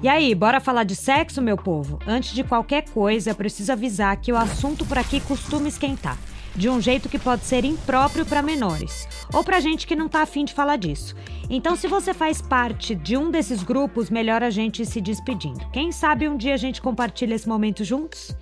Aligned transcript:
E 0.00 0.06
aí, 0.06 0.32
bora 0.32 0.60
falar 0.60 0.84
de 0.84 0.94
sexo, 0.94 1.42
meu 1.42 1.56
povo? 1.56 1.98
Antes 2.06 2.32
de 2.32 2.44
qualquer 2.44 2.88
coisa, 2.90 3.30
eu 3.30 3.34
preciso 3.34 3.72
avisar 3.72 4.16
que 4.16 4.32
o 4.32 4.36
assunto 4.36 4.86
por 4.86 4.96
aqui 4.96 5.18
costuma 5.18 5.66
esquentar. 5.66 6.16
De 6.54 6.68
um 6.68 6.80
jeito 6.80 7.08
que 7.08 7.18
pode 7.18 7.44
ser 7.44 7.64
impróprio 7.64 8.24
para 8.24 8.40
menores. 8.40 9.08
Ou 9.34 9.42
pra 9.42 9.58
gente 9.58 9.88
que 9.88 9.96
não 9.96 10.08
tá 10.08 10.22
afim 10.22 10.44
de 10.44 10.54
falar 10.54 10.76
disso. 10.76 11.16
Então, 11.50 11.74
se 11.74 11.88
você 11.88 12.14
faz 12.14 12.40
parte 12.40 12.94
de 12.94 13.16
um 13.16 13.28
desses 13.28 13.64
grupos, 13.64 14.08
melhor 14.08 14.40
a 14.40 14.50
gente 14.50 14.82
ir 14.82 14.86
se 14.86 15.00
despedindo. 15.00 15.68
Quem 15.72 15.90
sabe 15.90 16.28
um 16.28 16.36
dia 16.36 16.54
a 16.54 16.58
gente 16.58 16.80
compartilha 16.80 17.34
esse 17.34 17.48
momento 17.48 17.82
juntos? 17.82 18.36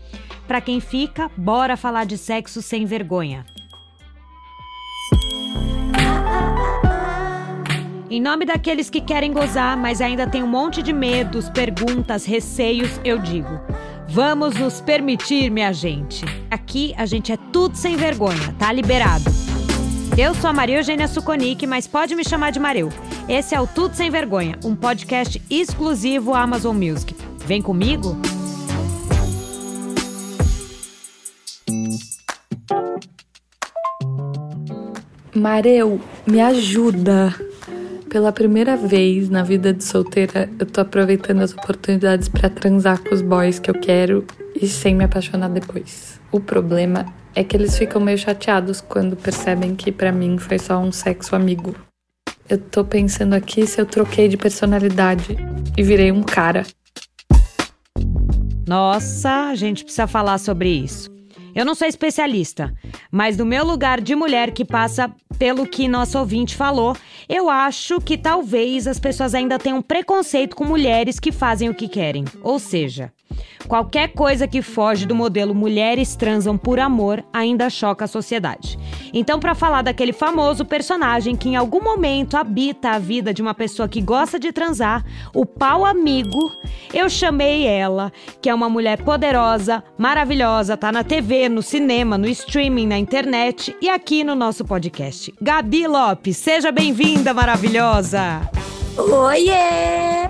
Pra 0.46 0.60
quem 0.60 0.78
fica, 0.78 1.30
bora 1.38 1.74
falar 1.74 2.04
de 2.04 2.18
sexo 2.18 2.60
sem 2.60 2.84
vergonha. 2.84 3.46
Em 8.08 8.20
nome 8.20 8.44
daqueles 8.44 8.88
que 8.88 9.00
querem 9.00 9.32
gozar, 9.32 9.76
mas 9.76 10.00
ainda 10.00 10.28
tem 10.28 10.40
um 10.40 10.46
monte 10.46 10.80
de 10.80 10.92
medos, 10.92 11.50
perguntas, 11.50 12.24
receios, 12.24 13.00
eu 13.04 13.18
digo: 13.18 13.60
vamos 14.08 14.54
nos 14.54 14.80
permitir, 14.80 15.50
minha 15.50 15.72
gente. 15.72 16.24
Aqui 16.48 16.94
a 16.96 17.04
gente 17.04 17.32
é 17.32 17.36
tudo 17.52 17.76
sem 17.76 17.96
vergonha, 17.96 18.54
tá 18.60 18.72
liberado. 18.72 19.24
Eu 20.16 20.34
sou 20.36 20.48
a 20.48 20.52
Maria 20.52 20.76
Eugênia 20.76 21.08
Suconic, 21.08 21.66
mas 21.66 21.88
pode 21.88 22.14
me 22.14 22.24
chamar 22.24 22.52
de 22.52 22.60
Mareu. 22.60 22.90
Esse 23.28 23.56
é 23.56 23.60
o 23.60 23.66
Tudo 23.66 23.94
Sem 23.94 24.08
Vergonha, 24.08 24.56
um 24.64 24.74
podcast 24.74 25.42
exclusivo 25.50 26.32
Amazon 26.32 26.76
Music. 26.76 27.14
Vem 27.44 27.60
comigo? 27.60 28.16
Mareu, 35.34 36.00
me 36.24 36.40
ajuda. 36.40 37.34
Pela 38.08 38.32
primeira 38.32 38.76
vez 38.76 39.28
na 39.28 39.42
vida 39.42 39.72
de 39.72 39.82
solteira, 39.82 40.48
eu 40.58 40.64
tô 40.64 40.80
aproveitando 40.80 41.42
as 41.42 41.52
oportunidades 41.52 42.28
para 42.28 42.48
transar 42.48 43.02
com 43.02 43.14
os 43.14 43.20
boys 43.20 43.58
que 43.58 43.70
eu 43.70 43.74
quero 43.74 44.24
e 44.54 44.68
sem 44.68 44.94
me 44.94 45.04
apaixonar 45.04 45.48
depois. 45.48 46.20
O 46.30 46.40
problema 46.40 47.04
é 47.34 47.42
que 47.42 47.56
eles 47.56 47.76
ficam 47.76 48.00
meio 48.00 48.16
chateados 48.16 48.80
quando 48.80 49.16
percebem 49.16 49.74
que 49.74 49.90
para 49.90 50.12
mim 50.12 50.38
foi 50.38 50.58
só 50.58 50.78
um 50.78 50.92
sexo 50.92 51.34
amigo. 51.34 51.74
Eu 52.48 52.58
tô 52.58 52.84
pensando 52.84 53.34
aqui 53.34 53.66
se 53.66 53.80
eu 53.80 53.84
troquei 53.84 54.28
de 54.28 54.36
personalidade 54.36 55.36
e 55.76 55.82
virei 55.82 56.12
um 56.12 56.22
cara. 56.22 56.64
Nossa, 58.66 59.48
a 59.48 59.54
gente 59.54 59.84
precisa 59.84 60.06
falar 60.06 60.38
sobre 60.38 60.68
isso. 60.68 61.15
Eu 61.56 61.64
não 61.64 61.74
sou 61.74 61.88
especialista, 61.88 62.74
mas 63.10 63.38
no 63.38 63.46
meu 63.46 63.64
lugar 63.64 63.98
de 63.98 64.14
mulher 64.14 64.50
que 64.50 64.62
passa 64.62 65.10
pelo 65.38 65.66
que 65.66 65.88
nosso 65.88 66.18
ouvinte 66.18 66.54
falou, 66.54 66.94
eu 67.26 67.48
acho 67.48 67.98
que 67.98 68.18
talvez 68.18 68.86
as 68.86 69.00
pessoas 69.00 69.34
ainda 69.34 69.58
tenham 69.58 69.80
preconceito 69.80 70.54
com 70.54 70.64
mulheres 70.64 71.18
que 71.18 71.32
fazem 71.32 71.70
o 71.70 71.74
que 71.74 71.88
querem. 71.88 72.26
Ou 72.42 72.58
seja, 72.58 73.10
Qualquer 73.66 74.12
coisa 74.12 74.46
que 74.46 74.62
foge 74.62 75.06
do 75.06 75.14
modelo 75.14 75.52
mulheres 75.52 76.14
transam 76.14 76.56
por 76.56 76.78
amor 76.78 77.24
ainda 77.32 77.68
choca 77.68 78.04
a 78.04 78.08
sociedade. 78.08 78.78
Então, 79.12 79.40
para 79.40 79.56
falar 79.56 79.82
daquele 79.82 80.12
famoso 80.12 80.64
personagem 80.64 81.34
que 81.34 81.48
em 81.48 81.56
algum 81.56 81.82
momento 81.82 82.36
habita 82.36 82.90
a 82.90 82.98
vida 82.98 83.34
de 83.34 83.42
uma 83.42 83.54
pessoa 83.54 83.88
que 83.88 84.00
gosta 84.00 84.38
de 84.38 84.52
transar, 84.52 85.04
o 85.34 85.44
pau 85.44 85.84
amigo, 85.84 86.38
eu 86.94 87.08
chamei 87.10 87.66
ela, 87.66 88.12
que 88.40 88.48
é 88.48 88.54
uma 88.54 88.68
mulher 88.68 89.02
poderosa, 89.02 89.82
maravilhosa, 89.98 90.76
tá 90.76 90.92
na 90.92 91.02
TV, 91.02 91.45
no 91.48 91.62
cinema, 91.62 92.16
no 92.18 92.28
streaming, 92.28 92.86
na 92.86 92.98
internet 92.98 93.76
e 93.80 93.88
aqui 93.88 94.24
no 94.24 94.34
nosso 94.34 94.64
podcast. 94.64 95.32
Gabi 95.40 95.86
Lopes, 95.86 96.36
seja 96.36 96.70
bem-vinda, 96.72 97.32
maravilhosa! 97.32 98.48
Oiê! 98.96 100.28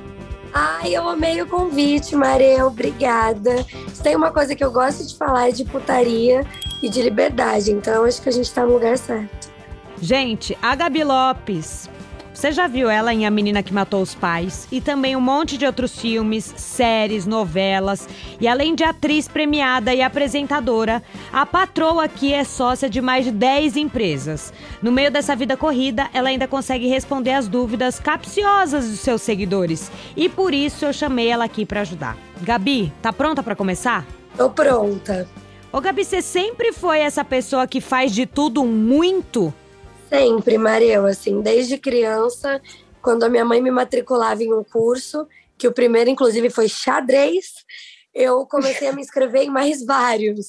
Ai, 0.53 0.97
eu 0.97 1.07
amei 1.09 1.43
o 1.43 1.47
convite, 1.47 2.17
Mareu. 2.17 2.69
Obrigada. 2.69 3.65
Se 3.93 4.03
tem 4.03 4.17
uma 4.17 4.31
coisa 4.31 4.55
que 4.55 4.65
eu 4.65 4.71
gosto 4.71 5.07
de 5.07 5.15
falar 5.15 5.49
é 5.49 5.53
de 5.53 5.65
putaria 5.65 6.47
e 6.83 6.89
de 6.89 7.03
liberdade. 7.03 7.71
Então 7.71 8.05
acho 8.05 8.23
que 8.23 8.29
a 8.29 8.33
gente 8.33 8.51
tá 8.53 8.65
no 8.65 8.73
lugar 8.73 8.97
certo. 8.97 9.51
Gente, 10.01 10.57
a 10.63 10.75
Gabi 10.75 11.05
Lopes 11.05 11.91
você 12.37 12.53
já 12.53 12.67
viu 12.67 12.91
ela 12.91 13.15
em 13.15 13.25
A 13.25 13.31
Menina 13.31 13.63
que 13.63 13.73
Matou 13.73 14.03
os 14.03 14.15
Pais 14.15 14.69
e 14.71 14.79
também 14.79 15.17
um 15.17 15.21
monte 15.21 15.57
de 15.57 15.65
outros 15.65 15.99
filmes, 15.99 16.53
séries, 16.59 17.25
novelas. 17.25 18.07
E 18.39 18.47
além 18.47 18.75
de 18.75 18.85
atriz 18.85 19.27
premiada 19.27 19.95
e 19.95 20.03
apresentadora, 20.03 21.03
a 21.33 21.47
patroa 21.47 22.05
aqui 22.05 22.35
é 22.35 22.45
sócia 22.45 22.91
de 22.91 23.01
mais 23.01 23.25
de 23.25 23.31
10 23.31 23.77
empresas. 23.79 24.53
No 24.83 24.93
meio 24.93 25.11
dessa 25.11 25.35
vida 25.35 25.57
corrida, 25.57 26.11
ela 26.13 26.29
ainda 26.29 26.47
consegue 26.47 26.87
responder 26.87 27.33
as 27.33 27.49
dúvidas 27.49 27.99
capciosas 27.99 28.87
dos 28.87 29.01
seus 29.01 29.23
seguidores. 29.23 29.91
E 30.15 30.29
por 30.29 30.53
isso 30.53 30.85
eu 30.85 30.93
chamei 30.93 31.29
ela 31.29 31.47
aqui 31.47 31.65
para 31.65 31.81
ajudar. 31.81 32.19
Gabi, 32.43 32.93
tá 33.01 33.15
pronta 33.15 33.43
para 33.43 33.57
começar? 33.57 34.05
Tô 34.37 34.51
pronta. 34.51 35.27
Ô 35.73 35.81
Gabi, 35.81 36.05
você 36.05 36.21
sempre 36.21 36.75
foi 36.75 36.99
essa 36.99 37.25
pessoa 37.25 37.67
que 37.67 37.81
faz 37.81 38.13
de 38.13 38.27
tudo 38.27 38.63
muito? 38.63 39.55
Sempre, 40.09 40.57
Mareu, 40.59 41.07
assim, 41.07 41.41
desde 41.41 41.79
criança, 41.79 42.61
quando 43.03 43.25
a 43.25 43.29
minha 43.29 43.45
mãe 43.45 43.61
me 43.61 43.71
matriculava 43.71 44.43
em 44.43 44.53
um 44.53 44.63
curso, 44.63 45.27
que 45.59 45.67
o 45.67 45.73
primeiro, 45.73 46.11
inclusive, 46.11 46.51
foi 46.51 46.69
xadrez, 46.69 47.47
eu 48.15 48.47
comecei 48.47 48.89
a 48.89 48.93
me 48.93 49.03
inscrever 49.03 49.43
em 49.43 49.51
mais 49.51 49.85
vários. 49.85 50.47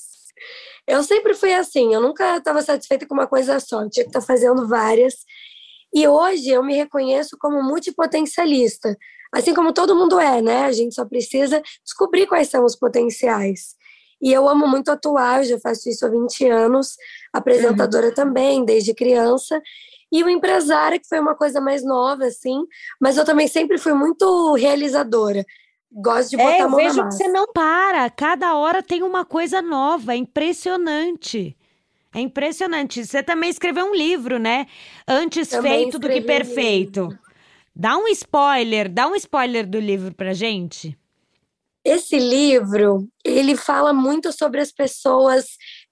Eu 0.88 1.04
sempre 1.04 1.34
fui 1.34 1.54
assim, 1.54 1.94
eu 1.94 2.02
nunca 2.02 2.38
estava 2.38 2.62
satisfeita 2.62 3.06
com 3.06 3.14
uma 3.14 3.28
coisa 3.28 3.60
só, 3.60 3.82
eu 3.82 3.90
tinha 3.90 4.04
que 4.04 4.10
estar 4.10 4.22
tá 4.22 4.26
fazendo 4.26 4.68
várias. 4.68 5.16
E 5.94 6.08
hoje 6.08 6.50
eu 6.50 6.64
me 6.64 6.76
reconheço 6.76 7.38
como 7.40 7.62
multipotencialista, 7.64 8.96
assim 9.34 9.54
como 9.54 9.74
todo 9.74 9.96
mundo 9.96 10.20
é, 10.20 10.42
né? 10.42 10.66
A 10.66 10.72
gente 10.72 10.96
só 10.96 11.06
precisa 11.06 11.62
descobrir 11.84 12.28
quais 12.28 12.50
são 12.50 12.64
os 12.64 12.76
potenciais. 12.76 13.76
E 14.22 14.34
eu 14.34 14.48
amo 14.50 14.68
muito 14.68 14.90
atuar, 14.90 15.40
eu 15.40 15.50
já 15.50 15.60
faço 15.60 15.90
isso 15.90 16.06
há 16.06 16.10
20 16.10 16.50
anos, 16.50 16.96
apresentadora 17.32 18.08
uhum. 18.08 18.14
também, 18.14 18.66
desde 18.66 18.94
criança. 18.94 19.62
E 20.12 20.24
o 20.24 20.30
empresária, 20.30 21.00
que 21.00 21.08
foi 21.08 21.20
uma 21.20 21.36
coisa 21.36 21.60
mais 21.60 21.84
nova, 21.84 22.26
assim, 22.26 22.64
mas 23.00 23.18
eu 23.18 23.26
também 23.26 23.48
sempre 23.48 23.78
fui 23.78 23.94
muito 23.94 24.54
realizadora. 24.56 25.46
Gosto 25.92 26.32
de 26.32 26.38
botar 26.38 26.52
é, 26.52 26.62
a 26.62 26.68
mão 26.68 26.78
vejo 26.78 26.98
na 26.98 27.04
massa. 27.06 27.18
que 27.18 27.24
você 27.24 27.30
não 27.30 27.48
para, 27.52 28.10
cada 28.10 28.56
hora 28.56 28.84
tem 28.84 29.04
uma 29.04 29.26
coisa 29.26 29.62
nova, 29.62 30.14
é 30.14 30.18
impressionante. 30.18 31.56
É 32.14 32.20
impressionante. 32.20 33.06
Você 33.06 33.22
também 33.22 33.50
escreveu 33.50 33.86
um 33.86 33.96
livro, 33.96 34.40
né? 34.40 34.68
Antes 35.08 35.50
também 35.50 35.84
feito 35.84 36.00
do 36.00 36.08
que 36.08 36.22
perfeito. 36.22 37.04
Um 37.04 37.28
dá 37.76 37.96
um 37.98 38.08
spoiler, 38.08 38.90
dá 38.90 39.08
um 39.08 39.16
spoiler 39.16 39.68
do 39.68 39.80
livro 39.80 40.14
pra 40.14 40.34
gente. 40.34 40.98
Esse 41.88 42.20
livro, 42.20 43.08
ele 43.24 43.56
fala 43.56 43.94
muito 43.94 44.34
sobre 44.34 44.60
as 44.60 44.74
pessoas 44.74 45.46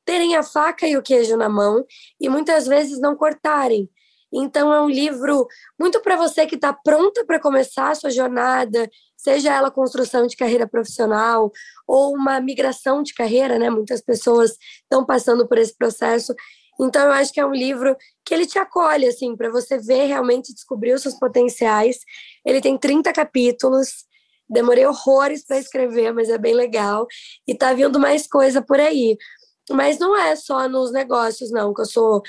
terem 0.03 0.35
a 0.35 0.43
faca 0.43 0.85
e 0.85 0.97
o 0.97 1.01
queijo 1.01 1.37
na 1.37 1.47
mão 1.47 1.85
e 2.19 2.27
muitas 2.27 2.67
vezes 2.67 2.99
não 2.99 3.15
cortarem. 3.15 3.89
Então 4.33 4.73
é 4.73 4.81
um 4.81 4.89
livro 4.89 5.47
muito 5.79 6.01
para 6.01 6.17
você 6.17 6.45
que 6.45 6.55
está 6.55 6.73
pronta 6.73 7.23
para 7.25 7.39
começar 7.39 7.91
a 7.91 7.95
sua 7.95 8.09
jornada, 8.09 8.89
seja 9.15 9.53
ela 9.53 9.71
construção 9.71 10.27
de 10.27 10.35
carreira 10.35 10.67
profissional 10.67 11.49
ou 11.87 12.13
uma 12.13 12.41
migração 12.41 13.01
de 13.01 13.13
carreira, 13.13 13.57
né? 13.57 13.69
Muitas 13.69 14.01
pessoas 14.01 14.57
estão 14.83 15.05
passando 15.05 15.47
por 15.47 15.57
esse 15.57 15.73
processo. 15.77 16.35
Então 16.77 17.05
eu 17.05 17.13
acho 17.13 17.31
que 17.31 17.39
é 17.39 17.45
um 17.45 17.53
livro 17.53 17.95
que 18.25 18.33
ele 18.33 18.45
te 18.45 18.59
acolhe 18.59 19.07
assim, 19.07 19.33
para 19.33 19.49
você 19.49 19.77
ver 19.77 20.07
realmente 20.07 20.53
descobrir 20.53 20.93
os 20.93 21.03
seus 21.03 21.17
potenciais. 21.17 21.99
Ele 22.45 22.59
tem 22.59 22.77
30 22.77 23.13
capítulos. 23.13 24.03
Demorei 24.49 24.85
horrores 24.85 25.45
para 25.45 25.57
escrever, 25.57 26.13
mas 26.13 26.29
é 26.29 26.37
bem 26.37 26.53
legal. 26.53 27.07
E 27.47 27.55
tá 27.55 27.73
vindo 27.73 27.99
mais 27.99 28.27
coisa 28.27 28.61
por 28.61 28.79
aí. 28.79 29.17
Mas 29.71 29.97
não 29.97 30.15
é 30.15 30.35
só 30.35 30.69
nos 30.69 30.91
negócios, 30.91 31.51
não, 31.51 31.73
que 31.73 31.81
eu 31.81 31.85
sou 31.85 32.21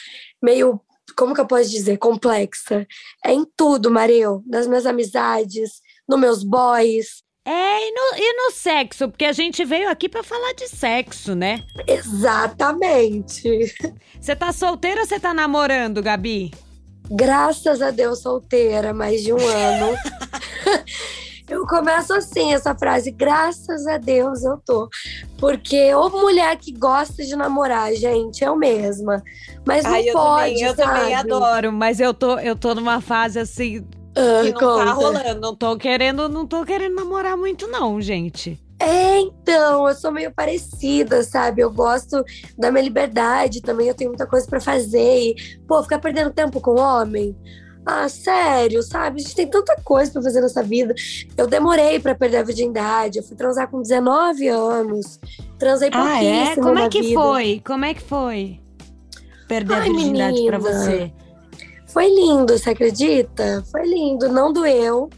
meio, 0.42 0.80
como 1.16 1.34
que 1.34 1.40
eu 1.40 1.46
posso 1.46 1.68
dizer, 1.68 1.98
complexa. 1.98 2.86
É 3.24 3.32
em 3.32 3.44
tudo, 3.56 3.90
Mareu. 3.90 4.42
Nas 4.46 4.66
minhas 4.66 4.86
amizades, 4.86 5.80
nos 6.08 6.18
meus 6.18 6.42
boys. 6.42 7.22
É, 7.44 7.88
e 7.88 7.92
no, 7.92 8.18
e 8.18 8.32
no 8.32 8.50
sexo, 8.50 9.08
porque 9.08 9.24
a 9.24 9.32
gente 9.32 9.64
veio 9.64 9.88
aqui 9.88 10.08
para 10.08 10.24
falar 10.24 10.52
de 10.54 10.66
sexo, 10.66 11.32
né? 11.36 11.62
Exatamente. 11.86 13.72
Você 14.20 14.34
tá 14.34 14.52
solteira 14.52 15.02
ou 15.02 15.06
você 15.06 15.20
tá 15.20 15.32
namorando, 15.32 16.02
Gabi? 16.02 16.50
Graças 17.08 17.80
a 17.80 17.92
Deus, 17.92 18.20
solteira, 18.20 18.92
mais 18.92 19.22
de 19.22 19.32
um 19.32 19.38
ano. 19.38 19.96
Eu 21.48 21.64
começo 21.64 22.12
assim 22.12 22.52
essa 22.52 22.74
frase, 22.74 23.10
graças 23.10 23.86
a 23.86 23.98
Deus 23.98 24.42
eu 24.44 24.58
tô. 24.64 24.88
Porque 25.38 25.94
ou 25.94 26.10
mulher 26.10 26.56
que 26.56 26.72
gosta 26.72 27.24
de 27.24 27.36
namorar, 27.36 27.94
gente, 27.94 28.42
eu 28.42 28.56
mesma. 28.56 29.22
Mas 29.64 29.84
não 29.84 29.92
Ai, 29.92 30.08
eu 30.08 30.12
pode, 30.12 30.54
também, 30.54 30.62
Eu 30.64 30.74
também 30.74 31.14
adoro, 31.14 31.72
mas 31.72 32.00
eu 32.00 32.12
tô, 32.12 32.38
eu 32.38 32.56
tô 32.56 32.74
numa 32.74 33.00
fase 33.00 33.38
assim 33.38 33.86
ah, 34.16 34.42
que 34.42 34.52
não 34.52 34.60
tá 34.60 34.66
conta. 34.66 34.84
tá 34.84 34.92
rolando. 34.92 35.40
Não 35.40 35.54
tô 35.54 35.76
querendo, 35.76 36.28
não 36.28 36.46
tô 36.46 36.64
querendo 36.64 36.96
namorar 36.96 37.36
muito 37.36 37.68
não, 37.68 38.00
gente. 38.00 38.60
É, 38.78 39.20
então, 39.20 39.88
eu 39.88 39.94
sou 39.94 40.10
meio 40.12 40.32
parecida, 40.34 41.22
sabe? 41.22 41.62
Eu 41.62 41.70
gosto 41.70 42.22
da 42.58 42.70
minha 42.70 42.84
liberdade 42.84 43.62
também, 43.62 43.88
eu 43.88 43.94
tenho 43.94 44.10
muita 44.10 44.26
coisa 44.26 44.46
para 44.46 44.60
fazer. 44.60 45.30
E, 45.30 45.60
pô, 45.66 45.82
ficar 45.82 45.98
perdendo 45.98 46.30
tempo 46.30 46.60
com 46.60 46.78
homem 46.78 47.34
Ah, 47.88 48.08
sério, 48.08 48.82
sabe? 48.82 49.20
A 49.20 49.22
gente 49.22 49.36
tem 49.36 49.46
tanta 49.46 49.76
coisa 49.84 50.10
pra 50.10 50.20
fazer 50.20 50.40
nessa 50.40 50.60
vida. 50.60 50.92
Eu 51.36 51.46
demorei 51.46 52.00
pra 52.00 52.16
perder 52.16 52.38
a 52.38 52.42
virgindade. 52.42 53.18
Eu 53.18 53.22
fui 53.24 53.36
transar 53.36 53.68
com 53.70 53.80
19 53.80 54.48
anos. 54.48 55.20
Transei 55.56 55.88
Ah, 55.92 55.98
pouquíssimo 56.02 56.28
é? 56.50 56.56
Como 56.56 56.78
é 56.80 56.88
que 56.88 57.00
vida. 57.02 57.20
foi? 57.20 57.62
Como 57.64 57.84
é 57.84 57.94
que 57.94 58.02
foi? 58.02 58.60
Perder 59.46 59.74
a 59.74 59.76
Ai, 59.78 59.90
virgindade 59.90 60.44
pra 60.46 60.58
menina. 60.58 60.80
você. 60.80 61.12
Foi 61.86 62.08
lindo, 62.08 62.58
você 62.58 62.70
acredita? 62.70 63.64
Foi 63.70 63.82
lindo, 63.88 64.28
não 64.28 64.52
doeu, 64.52 65.08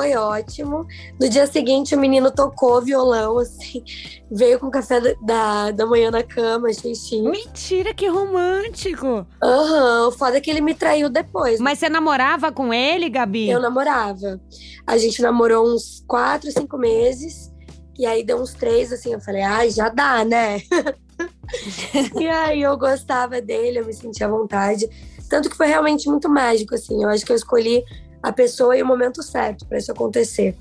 foi 0.00 0.16
ótimo. 0.16 0.86
No 1.20 1.28
dia 1.28 1.46
seguinte, 1.46 1.94
o 1.94 1.98
menino 1.98 2.30
tocou 2.30 2.80
violão, 2.80 3.38
assim, 3.38 3.84
veio 4.30 4.58
com 4.58 4.70
café 4.70 4.98
da- 5.20 5.70
da, 5.72 5.84
manhã 5.84 6.10
na 6.10 6.22
cama, 6.22 6.72
xixi. 6.72 7.20
Mentira, 7.20 7.92
que 7.92 8.08
romântico. 8.08 9.26
Aham, 9.42 10.08
o 10.08 10.12
foda 10.12 10.38
é 10.38 10.40
que 10.40 10.50
ele 10.50 10.62
me 10.62 10.72
traiu 10.74 11.10
depois. 11.10 11.60
Mas 11.60 11.78
você 11.78 11.90
namorava 11.90 12.50
com 12.50 12.72
ele, 12.72 13.10
Gabi? 13.10 13.50
Eu 13.50 13.60
namorava. 13.60 14.40
A 14.86 14.96
gente 14.96 15.20
namorou 15.20 15.68
uns 15.68 16.02
quatro, 16.08 16.50
cinco 16.50 16.78
meses. 16.78 17.52
E 17.98 18.06
aí 18.06 18.24
deu 18.24 18.40
uns 18.40 18.54
três, 18.54 18.90
assim, 18.90 19.12
eu 19.12 19.20
falei, 19.20 19.42
ai, 19.42 19.68
já 19.68 19.90
dá, 19.90 20.24
né? 20.24 20.62
e 22.18 22.26
aí 22.26 22.62
eu 22.62 22.74
gostava 22.78 23.42
dele, 23.42 23.80
eu 23.80 23.84
me 23.84 23.92
sentia 23.92 24.26
à 24.26 24.30
vontade. 24.30 24.88
Tanto 25.28 25.50
que 25.50 25.56
foi 25.56 25.66
realmente 25.66 26.08
muito 26.08 26.26
mágico, 26.26 26.74
assim. 26.74 27.02
Eu 27.02 27.10
acho 27.10 27.26
que 27.26 27.32
eu 27.32 27.36
escolhi 27.36 27.84
a 28.22 28.32
pessoa 28.32 28.76
e 28.76 28.82
o 28.82 28.86
momento 28.86 29.22
certo 29.22 29.66
para 29.66 29.78
isso 29.78 29.92
acontecer. 29.92 30.56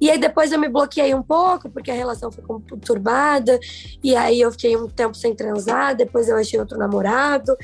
E 0.00 0.10
aí 0.10 0.18
depois 0.18 0.52
eu 0.52 0.60
me 0.60 0.68
bloqueei 0.68 1.14
um 1.14 1.22
pouco, 1.22 1.68
porque 1.68 1.90
a 1.90 1.94
relação 1.94 2.30
foi 2.30 2.44
conturbada. 2.44 3.58
E 4.02 4.14
aí 4.14 4.40
eu 4.40 4.50
fiquei 4.52 4.76
um 4.76 4.88
tempo 4.88 5.16
sem 5.16 5.34
transar, 5.34 5.96
depois 5.96 6.28
eu 6.28 6.36
achei 6.36 6.58
outro 6.58 6.78
namorado. 6.78 7.56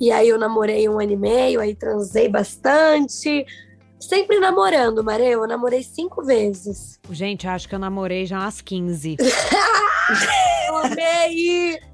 E 0.00 0.10
aí 0.10 0.28
eu 0.28 0.38
namorei 0.38 0.88
um 0.88 0.98
ano 0.98 1.12
e 1.12 1.16
meio, 1.16 1.60
aí 1.60 1.74
transei 1.74 2.28
bastante. 2.28 3.46
Sempre 4.00 4.40
namorando, 4.40 5.04
Maré. 5.04 5.30
Eu 5.30 5.46
namorei 5.46 5.82
cinco 5.82 6.24
vezes. 6.24 6.98
Gente, 7.10 7.46
acho 7.46 7.68
que 7.68 7.74
eu 7.74 7.78
namorei 7.78 8.26
já 8.26 8.40
umas 8.40 8.60
15. 8.60 9.16
Eu 10.66 10.76
amei! 10.76 11.91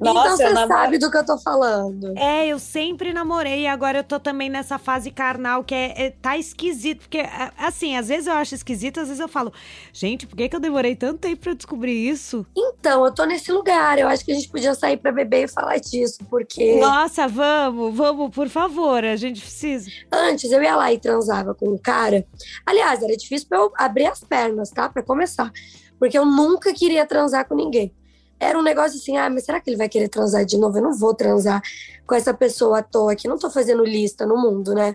Nossa, 0.00 0.20
então 0.20 0.36
você 0.36 0.48
namoro- 0.50 0.68
sabe 0.68 0.98
do 0.98 1.10
que 1.10 1.16
eu 1.16 1.24
tô 1.26 1.38
falando. 1.38 2.12
É, 2.16 2.46
eu 2.46 2.58
sempre 2.58 3.12
namorei 3.12 3.62
e 3.62 3.66
agora 3.66 3.98
eu 3.98 4.04
tô 4.04 4.18
também 4.20 4.48
nessa 4.48 4.78
fase 4.78 5.10
carnal 5.10 5.64
que 5.64 5.74
é, 5.74 6.06
é- 6.06 6.10
tá 6.10 6.36
esquisito. 6.36 7.00
Porque, 7.00 7.18
é, 7.18 7.50
assim, 7.58 7.96
às 7.96 8.08
vezes 8.08 8.26
eu 8.26 8.34
acho 8.34 8.54
esquisito, 8.54 9.00
às 9.00 9.08
vezes 9.08 9.20
eu 9.20 9.28
falo, 9.28 9.52
gente, 9.92 10.26
por 10.26 10.36
que, 10.36 10.48
que 10.48 10.56
eu 10.56 10.60
demorei 10.60 10.94
tanto 10.96 11.18
tempo 11.18 11.42
pra 11.42 11.54
descobrir 11.54 11.92
isso? 12.08 12.46
Então, 12.56 13.04
eu 13.04 13.12
tô 13.14 13.24
nesse 13.24 13.50
lugar. 13.52 13.98
Eu 13.98 14.08
acho 14.08 14.24
que 14.24 14.32
a 14.32 14.34
gente 14.34 14.48
podia 14.48 14.74
sair 14.74 14.96
pra 14.96 15.12
beber 15.12 15.44
e 15.44 15.48
falar 15.48 15.78
disso, 15.78 16.18
porque 16.30 16.78
Nossa, 16.78 17.26
vamos, 17.28 17.94
vamos, 17.94 18.34
por 18.34 18.48
favor, 18.48 19.04
a 19.04 19.16
gente 19.16 19.40
precisa. 19.40 19.90
antes 20.12 20.50
eu 20.50 20.62
ia 20.62 20.76
lá 20.76 20.92
e 20.92 20.98
transava 20.98 21.54
com 21.54 21.68
um 21.70 21.78
cara. 21.78 22.26
Aliás, 22.64 23.02
era 23.02 23.16
difícil 23.16 23.48
pra 23.48 23.58
eu 23.58 23.72
abrir 23.76 24.06
as 24.06 24.20
pernas, 24.20 24.70
tá? 24.70 24.88
Pra 24.88 25.02
começar. 25.02 25.50
Porque 25.98 26.18
eu 26.18 26.26
nunca 26.26 26.74
queria 26.74 27.06
transar 27.06 27.46
com 27.48 27.54
ninguém. 27.54 27.92
Era 28.38 28.58
um 28.58 28.62
negócio 28.62 28.98
assim, 28.98 29.16
ah, 29.16 29.30
mas 29.30 29.44
será 29.44 29.60
que 29.60 29.70
ele 29.70 29.76
vai 29.76 29.88
querer 29.88 30.08
transar 30.08 30.44
de 30.44 30.58
novo? 30.58 30.76
Eu 30.78 30.82
não 30.82 30.94
vou 30.94 31.14
transar 31.14 31.62
com 32.06 32.14
essa 32.14 32.34
pessoa 32.34 32.80
à 32.80 32.82
toa 32.82 33.12
aqui. 33.12 33.26
Não 33.26 33.38
tô 33.38 33.50
fazendo 33.50 33.84
lista 33.84 34.26
no 34.26 34.36
mundo, 34.36 34.74
né? 34.74 34.94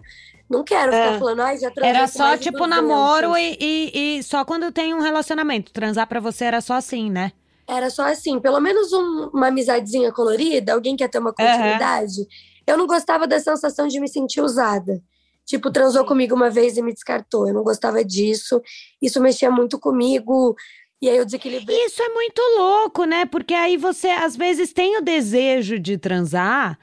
Não 0.50 0.64
quero 0.64 0.92
ficar 0.92 1.14
É. 1.16 1.20
falando, 1.20 1.40
ai, 1.42 1.58
já 1.58 1.72
transei 1.72 1.96
Era 1.96 2.08
só, 2.08 2.38
tipo, 2.38 2.58
200. 2.60 2.70
namoro 2.70 3.38
e, 3.38 3.58
e- 3.60 4.18
e 4.20 4.24
só 4.24 4.44
quando 4.46 4.72
tem 4.72 4.94
um 4.94 5.00
relacionamento. 5.02 5.72
Transar 5.72 6.06
pra 6.08 6.20
você 6.20 6.44
era 6.46 6.62
só 6.62 6.74
assim, 6.74 7.10
né? 7.10 7.32
Era 7.68 7.90
só 7.90 8.04
assim, 8.04 8.40
pelo 8.40 8.60
menos 8.60 8.92
um- 8.92 9.30
uma 9.34 9.48
amizadezinha 9.48 10.12
colorida, 10.12 10.74
alguém 10.74 10.96
quer 10.98 11.08
ter 11.10 11.20
uma 11.20 11.34
continuidade. 11.34 12.28
Eu 12.68 12.78
não 12.78 12.86
gostava 12.86 13.26
da 13.26 13.40
sensação 13.40 13.88
de 13.88 14.00
me 14.00 14.08
sentir 14.10 14.42
usada. 14.42 15.02
Tipo, 15.46 15.72
transou 15.72 16.06
comigo 16.06 16.36
uma 16.36 16.50
vez 16.50 16.78
e 16.78 16.82
me 16.82 16.94
descartou. 16.94 17.48
Eu 17.48 17.54
não 17.54 17.64
gostava 17.64 18.04
disso. 18.06 18.62
Isso 19.02 19.20
mexia 19.22 19.50
muito 19.50 19.80
comigo. 19.80 20.56
E 21.02 21.10
aí 21.10 21.18
eu 21.18 21.26
desequilibrei. 21.26 21.86
Isso 21.86 22.02
é 22.02 22.10
muito 22.10 22.42
louco, 22.58 23.06
né? 23.06 23.26
Porque 23.26 23.54
aí 23.54 23.76
você, 23.76 24.10
às 24.10 24.36
vezes, 24.36 24.72
tem 24.72 24.98
o 24.98 25.02
desejo 25.02 25.80
de 25.80 25.98
transar 25.98 26.78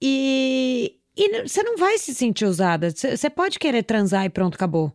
e, 0.00 0.96
e 1.16 1.42
você 1.42 1.62
não 1.62 1.76
vai 1.76 1.98
se 1.98 2.14
sentir 2.14 2.44
usada. 2.44 2.90
Você 2.90 3.28
pode 3.28 3.58
querer 3.58 3.82
transar 3.82 4.24
e 4.24 4.30
pronto, 4.30 4.54
acabou. 4.54 4.92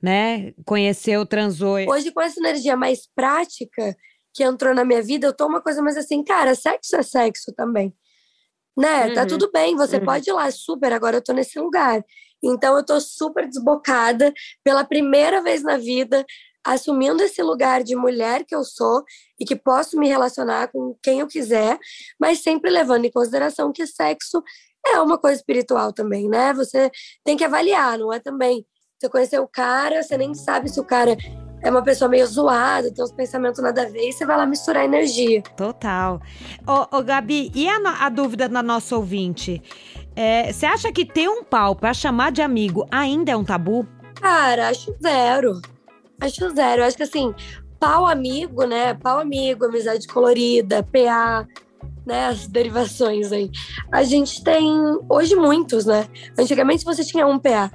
Né? 0.00 0.52
Conheceu, 0.64 1.24
transou. 1.26 1.78
e- 1.78 1.86
Hoje, 1.88 2.10
com 2.10 2.20
essa 2.20 2.40
energia 2.40 2.76
mais 2.76 3.06
prática 3.14 3.94
que 4.34 4.42
entrou 4.42 4.74
na 4.74 4.84
minha 4.84 5.02
vida, 5.02 5.26
eu 5.26 5.32
tô 5.36 5.46
uma 5.46 5.60
coisa 5.60 5.82
mais 5.82 5.96
assim, 5.96 6.24
cara, 6.24 6.54
sexo 6.54 6.96
é 6.96 7.02
sexo 7.02 7.52
também. 7.54 7.94
Né? 8.76 9.10
Tá 9.10 9.20
Uhum. 9.22 9.28
tudo 9.28 9.50
bem, 9.52 9.76
você 9.76 9.98
Uhum. 9.98 10.04
pode 10.06 10.28
ir 10.30 10.32
lá, 10.32 10.50
super, 10.50 10.92
agora 10.92 11.18
eu 11.18 11.22
tô 11.22 11.32
nesse 11.34 11.58
lugar. 11.60 12.02
Então 12.42 12.76
eu 12.76 12.84
tô 12.84 12.98
super 13.00 13.46
desbocada 13.46 14.32
pela 14.64 14.82
primeira 14.82 15.42
vez 15.42 15.62
na 15.62 15.76
vida, 15.76 16.24
assumindo 16.64 17.22
esse 17.22 17.42
lugar 17.42 17.82
de 17.82 17.96
mulher 17.96 18.44
que 18.44 18.54
eu 18.54 18.64
sou 18.64 19.04
e 19.38 19.44
que 19.44 19.56
posso 19.56 19.98
me 19.98 20.08
relacionar 20.08 20.68
com 20.68 20.96
quem 21.02 21.20
eu 21.20 21.26
quiser, 21.26 21.78
mas 22.18 22.42
sempre 22.42 22.70
levando 22.70 23.04
em 23.04 23.10
consideração 23.10 23.72
que 23.72 23.86
sexo 23.86 24.42
é 24.86 25.00
uma 25.00 25.18
coisa 25.18 25.36
espiritual 25.36 25.92
também, 25.92 26.28
né? 26.28 26.52
Você 26.54 26.90
tem 27.24 27.36
que 27.36 27.44
avaliar, 27.44 27.98
não 27.98 28.12
é 28.12 28.18
também. 28.18 28.66
Você 28.98 29.08
conheceu 29.08 29.42
o 29.42 29.48
cara, 29.48 30.02
você 30.02 30.16
nem 30.16 30.34
sabe 30.34 30.68
se 30.68 30.78
o 30.78 30.84
cara 30.84 31.16
é 31.62 31.70
uma 31.70 31.82
pessoa 31.82 32.08
meio 32.08 32.26
zoada, 32.26 32.92
tem 32.92 33.04
uns 33.04 33.12
pensamentos 33.12 33.62
nada 33.62 33.82
a 33.82 33.86
ver, 33.86 34.08
e 34.08 34.12
você 34.12 34.26
vai 34.26 34.36
lá 34.36 34.46
misturar 34.46 34.84
energia. 34.84 35.42
Total. 35.56 36.20
Ô, 36.66 36.98
ô, 36.98 37.02
Gabi, 37.02 37.52
e 37.54 37.68
a, 37.68 37.76
a 38.04 38.08
dúvida 38.08 38.48
da 38.48 38.62
nossa 38.62 38.96
ouvinte? 38.96 39.62
É, 40.14 40.52
Você 40.52 40.66
acha 40.66 40.92
que 40.92 41.04
ter 41.04 41.28
um 41.28 41.44
pau 41.44 41.74
pra 41.74 41.94
chamar 41.94 42.32
de 42.32 42.42
amigo 42.42 42.86
ainda 42.90 43.32
é 43.32 43.36
um 43.36 43.44
tabu? 43.44 43.86
Cara, 44.20 44.68
acho 44.68 44.94
zero. 45.02 45.60
Acho 46.22 46.50
zero. 46.50 46.84
Acho 46.84 46.96
que 46.96 47.02
assim, 47.02 47.34
pau 47.80 48.06
amigo, 48.06 48.64
né? 48.64 48.94
Pau 48.94 49.18
amigo, 49.18 49.64
amizade 49.64 50.06
colorida, 50.06 50.84
PA, 50.84 51.44
né? 52.06 52.26
As 52.26 52.46
derivações 52.46 53.32
aí. 53.32 53.50
A 53.90 54.04
gente 54.04 54.42
tem 54.44 54.70
hoje 55.08 55.34
muitos, 55.34 55.84
né? 55.84 56.06
Antigamente 56.38 56.84
você 56.84 57.04
tinha 57.04 57.26
um 57.26 57.40
PA. 57.40 57.72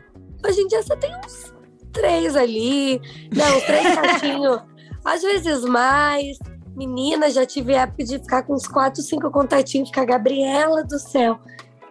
Hoje 0.47 0.61
em 0.61 0.67
dia 0.67 0.81
você 0.81 0.95
tem 0.95 1.13
uns 1.13 1.53
três 1.91 2.37
ali, 2.37 3.01
né? 3.35 3.51
Uns 3.53 3.63
três 3.63 3.83
caixinhos, 3.99 4.61
às 5.03 5.21
vezes 5.21 5.65
mais. 5.65 6.37
Menina, 6.73 7.29
já 7.29 7.45
tive 7.45 7.73
época 7.73 8.03
de 8.05 8.19
ficar 8.19 8.43
com 8.43 8.53
uns 8.53 8.67
quatro, 8.67 9.01
cinco 9.01 9.29
contatinhos, 9.29 9.89
ficar 9.89 10.05
Gabriela 10.05 10.83
do 10.85 10.99
céu. 10.99 11.37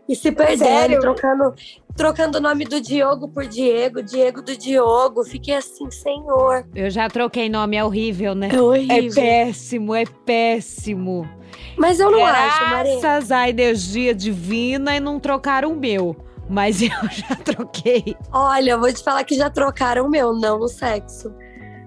E 0.09 0.15
se 0.15 0.31
perderem, 0.31 0.59
Sério? 0.59 1.01
trocando 1.01 1.55
trocando 1.97 2.39
o 2.39 2.41
nome 2.41 2.65
do 2.65 2.81
Diogo 2.81 3.27
por 3.29 3.47
Diego, 3.47 4.03
Diego 4.03 4.43
do 4.43 4.57
Diogo. 4.57 5.25
Fiquei 5.25 5.55
assim, 5.57 5.91
senhor. 5.91 6.65
Eu 6.75 6.91
já 6.91 7.09
troquei 7.09 7.49
nome, 7.49 7.77
é 7.77 7.85
horrível, 7.85 8.35
né? 8.35 8.51
É 8.53 8.57
É 8.57 8.61
horrível. 8.61 9.23
péssimo, 9.23 9.95
é 9.95 10.05
péssimo. 10.25 11.29
Mas 11.77 11.99
eu 12.01 12.11
não 12.11 12.25
acho, 12.25 12.71
Maria. 12.71 13.01
Graças 13.01 13.33
à 13.33 13.49
energia 13.49 14.15
divina 14.15 14.95
e 14.97 15.01
não 15.01 15.19
trocaram 15.19 15.73
o 15.73 15.77
meu. 15.77 16.15
Mas 16.49 16.81
eu 16.83 16.89
já 17.11 17.35
troquei. 17.37 18.15
Olha, 18.33 18.73
eu 18.73 18.81
vou 18.81 18.93
te 18.93 19.03
falar 19.03 19.25
que 19.25 19.35
já 19.35 19.51
trocaram 19.51 20.07
o 20.07 20.11
meu, 20.11 20.33
não 20.35 20.59
no 20.59 20.69
sexo. 20.69 21.35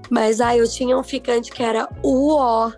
Mas 0.09 0.41
aí 0.41 0.57
eu 0.59 0.67
tinha 0.67 0.97
um 0.97 1.03
ficante 1.03 1.51
que 1.51 1.61
era 1.63 1.87
o 2.03 2.33
ó. 2.35 2.67
O 2.67 2.71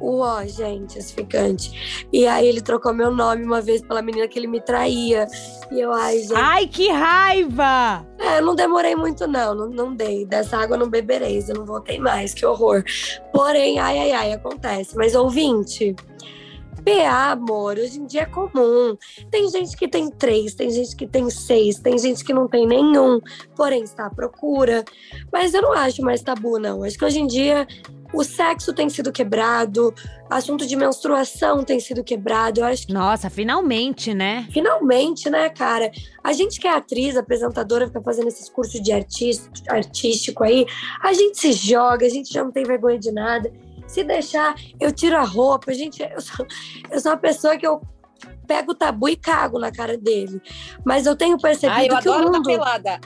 ó, 0.00 0.44
gente, 0.44 0.98
esse 0.98 1.14
ficante. 1.14 2.06
E 2.12 2.26
aí 2.26 2.46
ele 2.46 2.60
trocou 2.60 2.92
meu 2.92 3.10
nome 3.10 3.44
uma 3.44 3.60
vez 3.60 3.82
pela 3.82 4.02
menina 4.02 4.28
que 4.28 4.38
ele 4.38 4.46
me 4.46 4.60
traía. 4.60 5.26
E 5.70 5.80
eu, 5.80 5.92
ai, 5.92 6.18
gente. 6.18 6.34
Ai, 6.34 6.66
que 6.66 6.88
raiva! 6.90 8.06
É, 8.18 8.38
eu 8.38 8.44
não 8.44 8.54
demorei 8.54 8.94
muito, 8.94 9.26
não. 9.26 9.54
Não, 9.54 9.68
não 9.68 9.94
dei. 9.94 10.24
Dessa 10.24 10.56
água 10.56 10.76
não 10.76 10.88
bebereis. 10.88 11.48
Eu 11.48 11.56
não 11.56 11.66
voltei 11.66 11.98
mais. 11.98 12.34
Que 12.34 12.44
horror. 12.44 12.84
Porém, 13.32 13.78
ai, 13.78 13.98
ai, 13.98 14.12
ai, 14.12 14.32
acontece. 14.32 14.96
Mas, 14.96 15.14
ouvinte, 15.14 15.94
PA, 16.88 17.32
amor, 17.32 17.76
hoje 17.76 18.00
em 18.00 18.06
dia 18.06 18.22
é 18.22 18.26
comum. 18.26 18.96
Tem 19.30 19.48
gente 19.50 19.76
que 19.76 19.86
tem 19.86 20.10
três, 20.10 20.54
tem 20.54 20.70
gente 20.70 20.96
que 20.96 21.06
tem 21.06 21.28
seis, 21.28 21.78
tem 21.78 21.98
gente 21.98 22.24
que 22.24 22.32
não 22.32 22.48
tem 22.48 22.66
nenhum, 22.66 23.20
porém 23.54 23.82
está 23.82 24.06
à 24.06 24.10
procura. 24.10 24.84
Mas 25.32 25.52
eu 25.52 25.62
não 25.62 25.72
acho 25.72 26.02
mais 26.02 26.22
tabu, 26.22 26.58
não. 26.58 26.82
Acho 26.82 26.98
que 26.98 27.04
hoje 27.04 27.20
em 27.20 27.26
dia 27.26 27.66
o 28.12 28.24
sexo 28.24 28.72
tem 28.72 28.88
sido 28.88 29.12
quebrado, 29.12 29.94
assunto 30.30 30.66
de 30.66 30.76
menstruação 30.76 31.62
tem 31.62 31.78
sido 31.78 32.02
quebrado. 32.02 32.60
Eu 32.60 32.64
acho 32.64 32.86
que 32.86 32.92
Nossa, 32.92 33.28
finalmente, 33.28 34.14
né? 34.14 34.46
Finalmente, 34.50 35.28
né, 35.28 35.48
cara? 35.50 35.90
A 36.22 36.32
gente 36.32 36.58
que 36.58 36.66
é 36.66 36.74
atriz, 36.74 37.16
apresentadora, 37.16 37.86
fica 37.86 38.00
fazendo 38.02 38.28
esses 38.28 38.48
cursos 38.48 38.80
de 38.80 38.92
artista, 38.92 39.50
artístico 39.68 40.44
aí, 40.44 40.66
a 41.02 41.12
gente 41.12 41.38
se 41.38 41.52
joga, 41.52 42.06
a 42.06 42.10
gente 42.10 42.32
já 42.32 42.42
não 42.42 42.50
tem 42.50 42.64
vergonha 42.64 42.98
de 42.98 43.12
nada. 43.12 43.52
Se 43.86 44.04
deixar, 44.04 44.54
eu 44.78 44.92
tiro 44.92 45.16
a 45.16 45.22
roupa. 45.22 45.72
Gente, 45.72 46.02
eu 46.02 46.20
sou, 46.20 46.46
eu 46.90 47.00
sou 47.00 47.12
uma 47.12 47.18
pessoa 47.18 47.56
que 47.56 47.66
eu 47.66 47.80
pego 48.46 48.72
o 48.72 48.74
tabu 48.74 49.08
e 49.08 49.16
cago 49.16 49.58
na 49.58 49.72
cara 49.72 49.96
dele. 49.96 50.42
Mas 50.84 51.06
eu 51.06 51.16
tenho 51.16 51.38
percebido 51.38 51.78
Ai, 51.78 51.86
eu 51.86 51.98
que 51.98 52.08
o 52.08 52.12
adoro 52.12 52.24
mundo... 52.26 52.42
dar 52.42 52.42
pelada. 52.42 53.00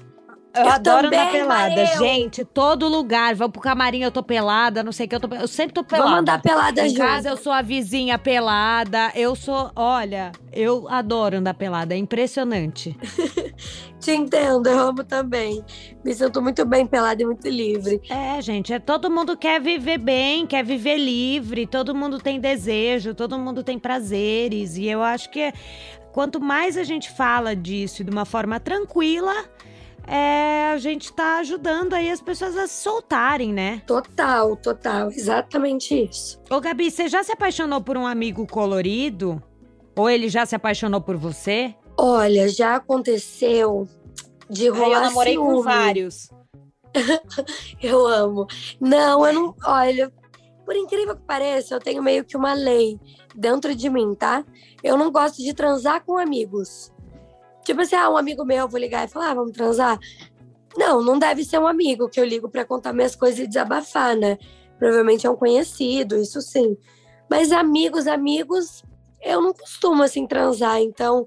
Eu, 0.54 0.62
Eu 0.64 0.68
adoro 0.70 1.06
andar 1.06 1.26
também, 1.26 1.40
pelada. 1.40 1.68
Mareu. 1.76 1.98
Gente, 1.98 2.44
todo 2.44 2.88
lugar. 2.88 3.34
Vamos 3.34 3.52
pro 3.52 3.60
camarim, 3.62 4.02
eu 4.02 4.10
tô 4.10 4.22
pelada, 4.22 4.82
não 4.82 4.92
sei 4.92 5.06
o 5.06 5.08
que, 5.08 5.14
eu 5.14 5.20
tô 5.20 5.34
Eu 5.34 5.48
sempre 5.48 5.72
tô 5.72 5.82
pelada. 5.82 6.04
Vamos 6.10 6.20
andar 6.20 6.42
pelada 6.42 6.84
Em 6.86 6.90
junto. 6.90 7.00
casa 7.00 7.28
eu 7.30 7.36
sou 7.36 7.52
a 7.52 7.62
vizinha 7.62 8.18
pelada. 8.18 9.10
Eu 9.14 9.34
sou. 9.34 9.70
Olha, 9.74 10.32
eu 10.52 10.86
adoro 10.88 11.36
andar 11.38 11.54
pelada. 11.54 11.94
É 11.94 11.96
impressionante. 11.98 12.96
Te 13.98 14.10
entendo, 14.10 14.66
eu 14.66 14.78
amo 14.80 15.04
também. 15.04 15.64
Me 16.04 16.12
sinto 16.12 16.42
muito 16.42 16.64
bem 16.66 16.84
pelada 16.86 17.22
e 17.22 17.24
muito 17.24 17.48
livre. 17.48 18.00
É, 18.10 18.42
gente, 18.42 18.72
é, 18.72 18.80
todo 18.80 19.08
mundo 19.08 19.36
quer 19.36 19.60
viver 19.60 19.96
bem, 19.98 20.44
quer 20.44 20.64
viver 20.64 20.98
livre, 20.98 21.66
todo 21.68 21.94
mundo 21.94 22.18
tem 22.18 22.40
desejo, 22.40 23.14
todo 23.14 23.38
mundo 23.38 23.62
tem 23.62 23.78
prazeres. 23.78 24.76
E 24.76 24.86
eu 24.86 25.02
acho 25.04 25.30
que 25.30 25.52
quanto 26.12 26.40
mais 26.40 26.76
a 26.76 26.82
gente 26.82 27.10
fala 27.12 27.54
disso 27.54 28.02
de 28.02 28.10
uma 28.10 28.24
forma 28.24 28.58
tranquila, 28.58 29.32
é, 30.06 30.70
a 30.72 30.78
gente 30.78 31.12
tá 31.12 31.38
ajudando 31.38 31.94
aí 31.94 32.10
as 32.10 32.20
pessoas 32.20 32.56
a 32.56 32.66
se 32.66 32.82
soltarem, 32.82 33.52
né? 33.52 33.82
Total, 33.86 34.56
total, 34.56 35.10
exatamente 35.10 35.94
isso. 36.08 36.40
Ô, 36.50 36.60
Gabi, 36.60 36.90
você 36.90 37.08
já 37.08 37.22
se 37.22 37.32
apaixonou 37.32 37.80
por 37.80 37.96
um 37.96 38.06
amigo 38.06 38.46
colorido? 38.46 39.42
Ou 39.96 40.08
ele 40.08 40.28
já 40.28 40.46
se 40.46 40.54
apaixonou 40.54 41.00
por 41.00 41.16
você? 41.16 41.74
Olha, 41.96 42.48
já 42.48 42.76
aconteceu 42.76 43.86
de 44.48 44.68
rolar 44.68 44.98
eu 44.98 45.00
namorei 45.02 45.34
ciúme. 45.34 45.56
com 45.56 45.62
vários. 45.62 46.30
Eu 47.82 48.06
amo. 48.06 48.46
Não, 48.78 49.26
eu 49.26 49.32
não. 49.32 49.54
Olha, 49.64 50.12
por 50.64 50.76
incrível 50.76 51.16
que 51.16 51.22
pareça, 51.22 51.74
eu 51.74 51.80
tenho 51.80 52.02
meio 52.02 52.22
que 52.22 52.36
uma 52.36 52.52
lei 52.52 53.00
dentro 53.34 53.74
de 53.74 53.88
mim, 53.88 54.14
tá? 54.14 54.44
Eu 54.82 54.98
não 54.98 55.10
gosto 55.10 55.42
de 55.42 55.54
transar 55.54 56.04
com 56.04 56.18
amigos. 56.18 56.91
Tipo 57.64 57.82
assim, 57.82 57.94
ah, 57.94 58.10
um 58.10 58.16
amigo 58.16 58.44
meu, 58.44 58.58
eu 58.58 58.68
vou 58.68 58.80
ligar 58.80 59.06
e 59.06 59.10
falar, 59.10 59.30
ah, 59.30 59.34
vamos 59.34 59.52
transar? 59.52 59.98
Não, 60.76 61.02
não 61.02 61.18
deve 61.18 61.44
ser 61.44 61.58
um 61.58 61.66
amigo 61.66 62.08
que 62.08 62.18
eu 62.18 62.24
ligo 62.24 62.48
para 62.48 62.64
contar 62.64 62.92
minhas 62.92 63.14
coisas 63.14 63.38
e 63.40 63.46
desabafar, 63.46 64.16
né? 64.16 64.38
Provavelmente 64.78 65.26
é 65.26 65.30
um 65.30 65.36
conhecido, 65.36 66.16
isso 66.16 66.40
sim. 66.40 66.76
Mas 67.30 67.52
amigos, 67.52 68.06
amigos, 68.06 68.82
eu 69.22 69.40
não 69.40 69.52
costumo 69.52 70.02
assim 70.02 70.26
transar, 70.26 70.80
então 70.80 71.26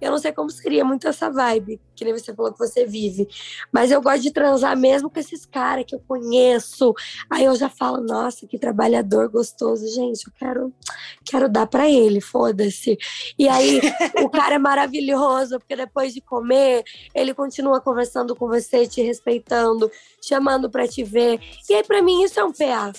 eu 0.00 0.10
não 0.10 0.18
sei 0.18 0.32
como 0.32 0.50
seria 0.50 0.84
muito 0.84 1.08
essa 1.08 1.30
vibe, 1.30 1.80
que 1.94 2.04
nem 2.04 2.12
você 2.12 2.34
falou 2.34 2.52
que 2.52 2.58
você 2.58 2.84
vive. 2.84 3.26
Mas 3.72 3.90
eu 3.90 4.02
gosto 4.02 4.22
de 4.22 4.30
transar 4.30 4.76
mesmo 4.76 5.08
com 5.08 5.18
esses 5.18 5.46
caras 5.46 5.84
que 5.86 5.94
eu 5.94 6.00
conheço. 6.06 6.92
Aí 7.30 7.44
eu 7.44 7.56
já 7.56 7.68
falo, 7.68 8.02
nossa, 8.02 8.46
que 8.46 8.58
trabalhador 8.58 9.28
gostoso. 9.28 9.86
Gente, 9.94 10.26
eu 10.26 10.32
quero, 10.38 10.72
quero 11.24 11.48
dar 11.48 11.66
para 11.66 11.88
ele, 11.88 12.20
foda-se. 12.20 12.98
E 13.38 13.48
aí 13.48 13.80
o 14.22 14.28
cara 14.28 14.56
é 14.56 14.58
maravilhoso, 14.58 15.58
porque 15.58 15.74
depois 15.74 16.12
de 16.12 16.20
comer, 16.20 16.84
ele 17.14 17.32
continua 17.32 17.80
conversando 17.80 18.36
com 18.36 18.46
você, 18.46 18.86
te 18.86 19.00
respeitando, 19.02 19.90
chamando 20.20 20.70
para 20.70 20.86
te 20.86 21.02
ver. 21.02 21.40
E 21.68 21.74
aí, 21.74 21.82
para 21.82 22.02
mim, 22.02 22.22
isso 22.22 22.38
é 22.38 22.44
um 22.44 22.52
PA. 22.52 22.92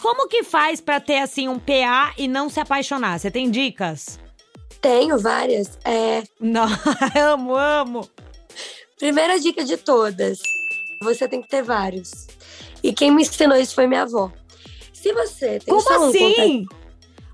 Como 0.00 0.28
que 0.28 0.42
faz 0.42 0.80
pra 0.80 1.00
ter 1.00 1.20
assim 1.20 1.48
um 1.48 1.58
PA 1.58 2.12
e 2.18 2.28
não 2.28 2.50
se 2.50 2.60
apaixonar? 2.60 3.18
Você 3.18 3.30
tem 3.30 3.50
dicas? 3.50 4.22
Tenho 4.84 5.18
várias. 5.18 5.78
É, 5.82 6.22
Não, 6.38 6.66
amo, 7.32 7.56
amo. 7.56 8.10
Primeira 8.98 9.40
dica 9.40 9.64
de 9.64 9.78
todas: 9.78 10.40
você 11.00 11.26
tem 11.26 11.40
que 11.40 11.48
ter 11.48 11.62
vários. 11.62 12.26
E 12.82 12.92
quem 12.92 13.10
me 13.10 13.22
ensinou 13.22 13.56
isso 13.56 13.74
foi 13.74 13.86
minha 13.86 14.02
avó. 14.02 14.30
Se 14.92 15.10
você 15.14 15.58
tem 15.58 15.74
Como 15.74 15.80
só 15.80 16.04
um 16.04 16.08
assim? 16.10 16.66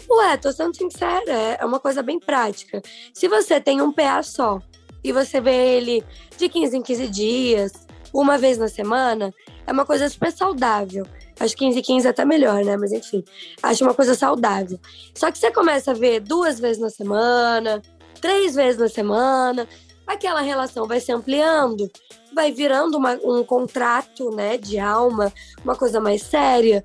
Ué, 0.08 0.36
tô 0.36 0.52
sendo 0.52 0.76
sincera, 0.76 1.24
é- 1.28 1.58
é 1.60 1.64
uma 1.66 1.80
coisa 1.80 2.04
bem 2.04 2.20
prática. 2.20 2.80
Se 3.12 3.26
você 3.26 3.60
tem 3.60 3.82
um 3.82 3.92
PA 3.92 4.22
só 4.22 4.60
e 5.02 5.10
você 5.10 5.40
vê 5.40 5.76
ele 5.76 6.04
de 6.38 6.48
15 6.48 6.76
em 6.76 6.82
15 6.82 7.08
dias, 7.08 7.72
uma 8.14 8.38
vez 8.38 8.58
na 8.58 8.68
semana, 8.68 9.34
é 9.66 9.72
uma 9.72 9.84
coisa 9.84 10.08
super 10.08 10.30
saudável. 10.30 11.04
Acho 11.40 11.56
que 11.56 11.64
15 11.64 11.78
em 11.78 11.82
15 11.82 12.06
é 12.06 12.10
até 12.10 12.24
melhor, 12.24 12.62
né? 12.64 12.76
Mas 12.76 12.92
enfim, 12.92 13.24
acho 13.62 13.82
uma 13.82 13.94
coisa 13.94 14.14
saudável. 14.14 14.78
Só 15.14 15.32
que 15.32 15.38
você 15.38 15.50
começa 15.50 15.90
a 15.90 15.94
ver 15.94 16.20
duas 16.20 16.60
vezes 16.60 16.80
na 16.80 16.90
semana, 16.90 17.82
três 18.20 18.54
vezes 18.54 18.78
na 18.78 18.88
semana, 18.88 19.66
aquela 20.06 20.42
relação 20.42 20.86
vai 20.86 21.00
se 21.00 21.10
ampliando, 21.10 21.90
vai 22.34 22.52
virando 22.52 22.96
uma- 22.98 23.18
um 23.24 23.42
contrato, 23.42 24.30
né, 24.30 24.58
de 24.58 24.78
alma, 24.78 25.32
uma 25.64 25.74
coisa 25.74 25.98
mais 25.98 26.22
séria 26.22 26.82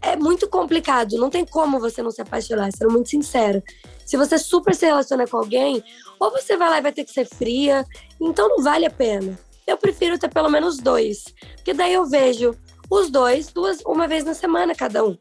é 0.00 0.14
muito 0.14 0.48
complicado. 0.48 1.16
Não 1.18 1.28
tem 1.28 1.44
como 1.44 1.80
você 1.80 2.00
não 2.02 2.12
se 2.12 2.22
apaixonar, 2.22 2.70
sendo 2.70 2.92
muito 2.92 3.08
sincera. 3.10 3.60
Se 4.06 4.16
você 4.16 4.38
super 4.38 4.74
se 4.74 4.86
relaciona 4.86 5.26
com 5.26 5.36
alguém, 5.38 5.82
ou 6.20 6.30
você 6.30 6.56
vai 6.56 6.70
lá 6.70 6.78
e 6.78 6.82
vai 6.82 6.92
ter 6.92 7.04
que 7.04 7.10
ser 7.12 7.26
fria, 7.26 7.84
então 8.20 8.48
não 8.48 8.62
vale 8.62 8.86
a 8.86 8.90
pena. 8.90 9.36
Eu 9.66 9.76
prefiro 9.76 10.16
ter 10.16 10.28
pelo 10.32 10.48
menos 10.48 10.76
dois, 10.78 11.24
porque 11.56 11.74
daí 11.74 11.92
eu 11.92 12.06
vejo 12.06 12.54
os 12.90 13.10
dois 13.10 13.52
duas, 13.52 13.80
uma 13.86 14.08
vez 14.08 14.24
na 14.24 14.34
semana 14.34 14.74
cada 14.74 15.04
um. 15.04 15.16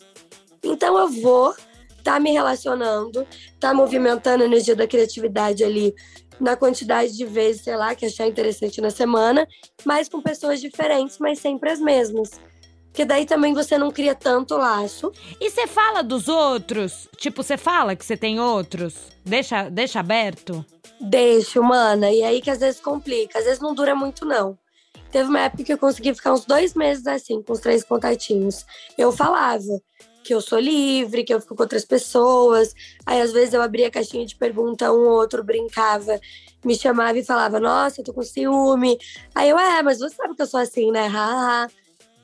Então 0.64 0.98
eu 0.98 1.10
vou 1.10 1.56
tá 2.04 2.22
me 2.22 2.32
relacionando, 2.32 3.28
tá 3.60 3.74
movimentando 3.74 4.42
a 4.42 4.46
energia 4.46 4.76
da 4.76 4.88
criatividade 4.88 5.62
ali 5.62 5.94
na 6.40 6.56
quantidade 6.56 7.18
de 7.18 7.26
vezes, 7.26 7.64
sei 7.64 7.76
lá, 7.76 7.94
que 7.96 8.06
achar 8.06 8.26
interessante 8.26 8.80
na 8.80 8.90
semana, 8.90 9.46
mas 9.84 10.08
com 10.08 10.22
pessoas 10.22 10.62
diferentes, 10.62 11.18
mas 11.20 11.40
sempre 11.40 11.70
as 11.70 11.82
mesmas. 11.82 12.40
Porque 12.88 13.04
daí 13.04 13.26
também 13.26 13.54
você 13.54 13.78
não 13.78 13.92
cria 13.92 14.16
tanto 14.16 14.56
laço. 14.56 15.12
E 15.40 15.50
você 15.50 15.68
fala 15.68 16.02
dos 16.02 16.30
outros? 16.30 17.10
Tipo, 17.18 17.44
você 17.44 17.58
fala 17.58 17.96
que 17.96 18.06
você 18.06 18.16
tem 18.16 18.40
outros? 18.40 18.96
Deixa, 19.26 19.70
deixa 19.70 20.00
aberto? 20.00 20.66
Deixo, 21.00 21.62
mana. 21.62 22.12
E 22.12 22.24
aí 22.24 22.42
que 22.42 22.50
às 22.50 22.60
vezes 22.60 22.80
complica. 22.80 23.38
Às 23.38 23.46
vezes 23.46 23.60
não 23.60 23.76
dura 23.76 23.94
muito, 23.94 24.26
não. 24.26 24.58
Teve 25.12 25.30
uma 25.30 25.40
época 25.42 25.64
que 25.64 25.74
eu 25.74 25.78
consegui 25.78 26.14
ficar 26.14 26.34
uns 26.34 26.46
dois 26.46 26.74
meses 26.74 27.08
assim, 27.08 27.42
com 27.42 27.54
os 27.54 27.60
três 27.60 27.84
contatinhos. 27.84 28.66
Eu 28.98 29.12
falava 29.12 29.64
que 30.24 30.34
eu 30.34 30.42
sou 30.42 30.60
livre, 30.60 31.24
que 31.24 31.34
eu 31.34 31.40
fico 31.40 31.56
com 31.56 31.64
outras 31.64 31.86
pessoas. 31.86 32.74
Aí 33.06 33.22
às 33.22 33.32
vezes 33.32 33.54
eu 33.54 33.62
abria 33.62 33.88
a 33.88 33.92
caixinha 33.92 34.26
de 34.26 34.36
pergunta, 34.36 34.92
um 34.92 35.08
ou 35.08 35.12
outro 35.12 35.44
brincava, 35.44 36.20
me 36.66 36.76
chamava 36.76 37.18
e 37.18 37.24
falava: 37.24 37.60
Nossa, 37.60 38.02
eu 38.02 38.06
tô 38.06 38.14
com 38.14 38.22
ciúme. 38.24 38.98
Aí 39.34 39.50
eu, 39.50 39.58
é, 39.58 39.82
mas 39.82 40.00
você 40.00 40.16
sabe 40.16 40.36
que 40.36 40.42
eu 40.42 40.48
sou 40.48 40.60
assim, 40.60 40.92
né? 40.92 41.08
Haha. 41.08 41.70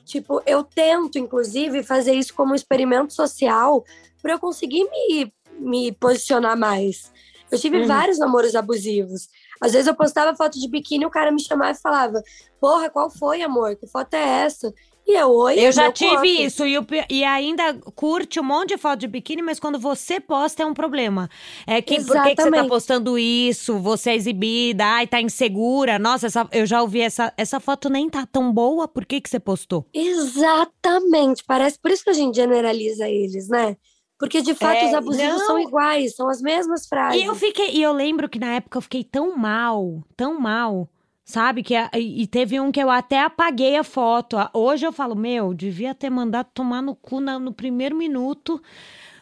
Tipo, 0.04 0.42
eu 0.44 0.62
tento, 0.62 1.18
inclusive, 1.18 1.82
fazer 1.82 2.12
isso 2.12 2.34
como 2.34 2.52
um 2.52 2.54
experimento 2.54 3.14
social 3.14 3.82
para 4.20 4.34
eu 4.34 4.38
conseguir 4.38 4.84
me, 4.84 5.32
me 5.58 5.92
posicionar 5.92 6.58
mais. 6.58 7.10
Eu 7.50 7.58
tive 7.58 7.78
Uhum. 7.78 7.86
vários 7.86 8.18
namoros 8.18 8.54
abusivos. 8.54 9.28
Às 9.60 9.72
vezes 9.72 9.86
eu 9.86 9.94
postava 9.96 10.36
foto 10.36 10.58
de 10.58 10.68
biquíni 10.68 11.04
e 11.04 11.06
o 11.06 11.10
cara 11.10 11.32
me 11.32 11.42
chamava 11.42 11.72
e 11.72 11.80
falava: 11.80 12.22
Porra, 12.60 12.90
qual 12.90 13.10
foi, 13.10 13.42
amor? 13.42 13.76
Que 13.76 13.86
foto 13.86 14.14
é 14.14 14.44
essa? 14.44 14.72
E 15.06 15.16
eu, 15.18 15.30
oi, 15.32 15.56
Eu 15.56 15.70
já 15.70 15.90
tive 15.90 16.26
corpo." 16.26 16.26
isso. 16.28 16.66
E, 16.66 16.76
o 16.78 16.84
e 17.08 17.22
ainda 17.24 17.74
curte 17.94 18.40
um 18.40 18.42
monte 18.42 18.70
de 18.70 18.78
foto 18.78 19.00
de 19.00 19.06
biquíni, 19.06 19.40
mas 19.42 19.60
quando 19.60 19.78
você 19.78 20.18
posta 20.20 20.62
é 20.62 20.66
um 20.66 20.74
problema. 20.74 21.28
É 21.66 21.80
que 21.80 22.00
por 22.00 22.20
que, 22.20 22.34
que 22.34 22.42
você 22.42 22.50
tá 22.50 22.64
Exatamente. 22.64 22.64
postando 22.64 23.16
isso? 23.18 23.78
Você 23.78 24.10
é 24.10 24.16
exibida, 24.16 24.84
ai, 24.84 25.06
tá 25.06 25.20
insegura. 25.20 25.98
Nossa, 25.98 26.26
essa- 26.26 26.48
eu 26.52 26.66
já 26.66 26.82
ouvi 26.82 27.00
essa, 27.00 27.32
essa 27.36 27.60
foto 27.60 27.88
nem 27.88 28.10
tá 28.10 28.26
tão 28.26 28.52
boa. 28.52 28.88
Por 28.88 29.04
que, 29.06 29.20
que 29.20 29.28
você 29.30 29.38
postou? 29.38 29.86
Exatamente. 29.92 31.44
Parece 31.46 31.78
por 31.78 31.90
isso 31.90 32.04
que 32.04 32.10
a 32.10 32.14
gente 32.14 32.36
generaliza 32.36 33.08
eles, 33.08 33.48
né? 33.48 33.76
Porque 34.24 34.42
de 34.42 34.54
fato 34.54 34.76
É, 34.78 34.86
os 34.88 34.94
abusivos 34.94 35.38
não. 35.40 35.46
são 35.46 35.58
iguais, 35.60 36.14
são 36.16 36.28
as 36.28 36.40
mesmas 36.40 36.86
frases. 36.86 37.20
E 37.20 37.24
eu 37.24 37.34
fiquei, 37.34 37.70
e 37.72 37.82
eu 37.82 37.92
lembro 37.92 38.28
que 38.28 38.38
na 38.38 38.54
época 38.54 38.78
eu 38.78 38.82
fiquei 38.82 39.04
tão 39.04 39.36
mal, 39.36 40.02
tão 40.16 40.40
mal, 40.40 40.88
sabe? 41.24 41.62
Que 41.62 41.74
e 41.98 42.26
teve 42.26 42.58
um 42.60 42.72
que 42.72 42.80
eu 42.82 42.90
até 42.90 43.20
apaguei 43.20 43.76
a 43.76 43.84
foto. 43.84 44.36
Hoje 44.52 44.86
eu 44.86 44.92
falo, 44.92 45.14
meu, 45.14 45.52
devia 45.54 45.94
ter 45.94 46.10
mandado 46.10 46.48
tomar 46.54 46.82
no 46.82 46.94
cu 46.94 47.20
na- 47.20 47.38
no 47.38 47.52
primeiro 47.52 47.94
minuto. 47.96 48.60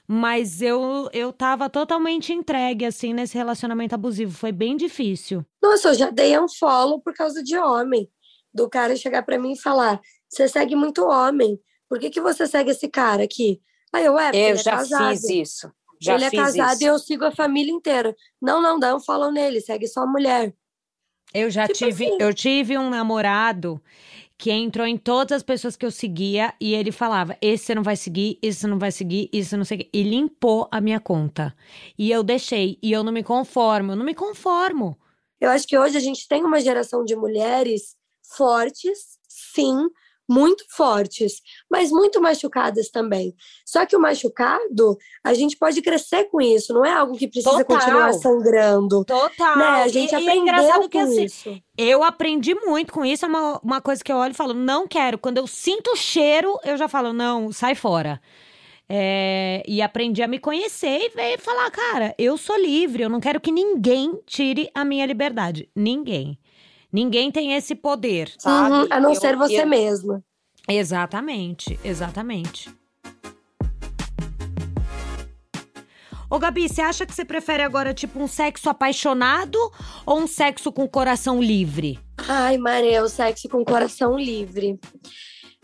Mas 0.07 0.61
eu, 0.61 1.09
eu 1.13 1.33
tava 1.33 1.71
totalmente 1.71 2.33
entregue, 2.33 2.85
assim, 2.85 3.15
nesse 3.15 3.37
relacionamento 3.39 3.95
abusivo. 3.95 4.33
Foi 4.33 4.51
bem 4.53 4.77
difícil. 4.77 5.45
Nossa, 5.63 5.89
eu 5.89 5.95
já 5.95 6.11
dei 6.11 6.39
um 6.39 6.49
follow 6.49 7.01
por 7.01 7.15
causa 7.15 7.43
de 7.43 7.57
homem. 7.57 8.09
Do 8.53 8.69
cara 8.69 8.95
chegar 8.97 9.23
pra 9.23 9.39
mim 9.39 9.53
e 9.53 9.59
falar: 9.61 10.01
Você 10.29 10.47
segue 10.49 10.75
muito 10.77 11.05
homem. 11.07 11.59
Por 11.89 11.99
que, 11.99 12.11
que 12.11 12.21
você 12.21 12.47
segue 12.47 12.71
esse 12.73 12.89
cara 12.89 13.23
aqui? 13.23 13.61
Aí 13.93 14.05
eu, 14.05 14.19
é, 14.19 14.27
porque 14.27 14.39
Eu 14.39 14.55
é 14.55 14.57
já 14.57 14.77
casado. 14.79 15.11
fiz 15.11 15.25
isso. 15.29 15.73
Já 16.01 16.15
ele 16.15 16.25
é 16.25 16.31
casado 16.31 16.73
isso. 16.75 16.85
e 16.85 16.87
eu 16.87 16.99
sigo 16.99 17.25
a 17.25 17.31
família 17.31 17.73
inteira. 17.73 18.17
Não, 18.41 18.61
não, 18.61 18.79
dá 18.79 18.95
um 18.95 19.01
follow 19.01 19.31
nele, 19.31 19.61
segue 19.61 19.87
só 19.87 20.01
a 20.03 20.07
mulher. 20.07 20.55
Eu 21.33 21.51
já 21.51 21.67
Tipo 21.67 21.79
tive, 21.79 22.07
assim. 22.07 22.17
eu 22.21 22.35
tive 22.35 22.77
um 22.79 22.91
namorado 22.91 23.81
que 24.37 24.51
entrou 24.51 24.87
em 24.87 24.97
todas 24.99 25.37
as 25.37 25.43
pessoas 25.43 25.77
que 25.77 25.87
eu 25.87 25.91
seguia 25.91 26.53
e 26.61 26.75
ele 26.75 26.91
falava: 26.91 27.37
esse 27.41 27.67
você 27.67 27.75
não 27.75 27.83
vai 27.83 27.97
seguir, 27.97 28.39
esse 28.43 28.61
você 28.61 28.67
não 28.67 28.79
vai 28.79 28.91
seguir, 28.91 29.31
isso 29.33 29.51
você 29.51 29.57
não 29.57 29.65
sei. 29.65 29.89
E 29.93 30.03
limpou 30.03 30.69
a 30.71 30.81
minha 30.81 30.99
conta. 31.01 31.55
E 31.99 32.11
eu 32.11 32.23
deixei. 32.23 32.79
E 32.83 32.91
eu 32.93 33.05
não 33.05 33.13
me 33.13 33.23
conformo, 33.23 33.93
eu 33.93 33.97
não 33.97 34.05
me 34.05 34.15
conformo. 34.15 34.99
Eu 35.41 35.51
acho 35.51 35.67
que 35.67 35.79
hoje 35.79 35.97
a 35.97 36.01
gente 36.01 36.27
tem 36.29 36.45
uma 36.45 36.61
geração 36.61 37.05
de 37.05 37.15
mulheres 37.17 37.97
fortes, 38.37 39.19
sim, 39.29 39.89
muito 40.33 40.65
fortes, 40.71 41.43
mas 41.71 41.91
muito 41.91 42.21
machucadas 42.21 42.89
também. 42.89 43.35
Só 43.67 43.85
que 43.85 43.95
o 43.95 44.01
machucado, 44.01 44.97
a 45.23 45.35
gente 45.35 45.57
pode 45.57 45.83
crescer 45.83 46.25
com 46.25 46.41
isso, 46.41 46.73
não 46.73 46.85
é 46.85 46.93
algo 46.93 47.17
que 47.17 47.29
precisa 47.29 47.51
Total. 47.51 47.65
continuar 47.65 48.13
sangrando. 48.15 49.05
Total. 49.05 49.59
Né? 49.59 49.65
A 49.65 49.89
gente 49.89 50.15
e, 50.15 50.15
e 50.15 50.15
é 50.15 50.19
aprendeu 50.19 50.43
engraçado 50.43 50.89
que 50.89 50.99
com 50.99 51.05
assim, 51.05 51.25
isso. 51.25 51.63
eu 51.77 52.03
aprendi 52.03 52.55
muito 52.55 52.93
com 52.93 53.05
isso. 53.05 53.25
É 53.25 53.29
uma, 53.29 53.61
uma 53.63 53.81
coisa 53.81 54.03
que 54.03 54.11
eu 54.11 54.17
olho 54.17 54.33
e 54.33 54.37
falo: 54.37 54.55
não 54.55 54.89
quero. 54.89 55.19
Quando 55.19 55.39
eu 55.39 55.47
sinto 55.47 55.93
o 55.93 55.97
cheiro, 55.97 56.59
eu 56.65 56.77
já 56.77 56.89
falo: 56.89 57.13
não, 57.13 57.53
sai 57.53 57.75
fora. 57.75 58.21
É, 58.89 59.63
e 59.67 59.81
aprendi 59.81 60.23
a 60.23 60.29
me 60.29 60.39
conhecer 60.39 61.07
e 61.07 61.09
veio 61.11 61.39
falar, 61.39 61.71
cara, 61.71 62.15
eu 62.19 62.37
sou 62.37 62.59
livre, 62.59 63.03
eu 63.03 63.09
não 63.09 63.21
quero 63.21 63.41
que 63.41 63.51
ninguém 63.51 64.21
tire 64.27 64.71
a 64.75 64.85
minha 64.85 65.07
liberdade. 65.07 65.69
Ninguém. 65.75 66.39
Ninguém 66.93 67.33
tem 67.33 67.55
esse 67.55 67.75
poder. 67.75 68.33
Sabe? 68.39 68.75
Uhum, 68.75 68.87
a 68.91 69.01
não 69.01 69.11
eu, 69.11 69.15
ser 69.21 69.37
você 69.37 69.63
eu... 69.63 69.67
mesma. 69.67 70.23
Exatamente, 70.69 71.79
exatamente. 71.83 72.71
Ô, 76.29 76.39
Gabi, 76.39 76.69
você 76.69 76.81
acha 76.81 77.05
que 77.05 77.15
você 77.15 77.25
prefere 77.25 77.63
agora, 77.63 77.93
tipo, 77.93 78.19
um 78.19 78.27
sexo 78.27 78.71
apaixonado 78.71 79.59
ou 80.07 80.19
um 80.19 80.27
sexo 80.27 80.73
com 80.73 80.89
coração 80.89 81.43
livre? 81.43 81.99
Ai, 82.29 82.57
Maria, 82.57 83.03
o 83.03 83.09
sexo 83.09 83.49
com 83.49 83.65
coração 83.65 84.19
livre. 84.19 84.79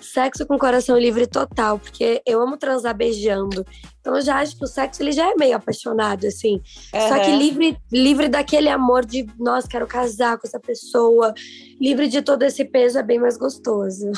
Sexo 0.01 0.47
com 0.47 0.59
coração 0.59 0.97
livre 0.97 1.27
total, 1.27 1.79
porque 1.79 2.23
eu 2.25 2.41
amo 2.41 2.57
transar 2.57 2.97
beijando. 2.97 3.67
Então 4.01 4.15
eu 4.17 4.23
já 4.23 4.37
acho 4.37 4.57
que 4.57 4.65
o 4.65 4.67
sexo 4.67 5.03
ele 5.03 5.13
já 5.13 5.31
é 5.31 5.35
meio 5.35 5.57
apaixonado, 5.57 6.27
assim. 6.27 6.61
Uhum. 6.95 7.09
Só 7.09 7.19
que 7.19 7.37
livre, 7.37 7.77
livre 7.93 8.29
daquele 8.29 8.69
amor 8.69 9.05
de, 9.05 9.27
nossa, 9.39 9.69
quero 9.69 9.87
casar 9.87 10.39
com 10.39 10.47
essa 10.47 10.61
pessoa. 10.61 11.35
Livre 11.81 12.09
de 12.09 12.23
todo 12.23 12.43
esse 12.45 12.65
peso 12.65 12.99
é 12.99 13.03
bem 13.03 13.19
mais 13.19 13.37
gostoso. 13.37 14.11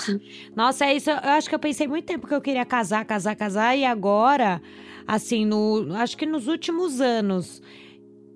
Nossa, 0.54 0.84
é 0.84 0.94
isso. 0.94 1.10
Eu 1.10 1.16
acho 1.16 1.48
que 1.48 1.54
eu 1.54 1.58
pensei 1.58 1.88
muito 1.88 2.04
tempo 2.04 2.26
que 2.26 2.34
eu 2.34 2.40
queria 2.40 2.66
casar, 2.66 3.04
casar, 3.04 3.34
casar. 3.34 3.76
E 3.76 3.84
agora 3.84 4.60
assim, 5.06 5.44
no, 5.44 5.88
acho 5.96 6.16
que 6.16 6.24
nos 6.24 6.46
últimos 6.46 7.00
anos, 7.00 7.60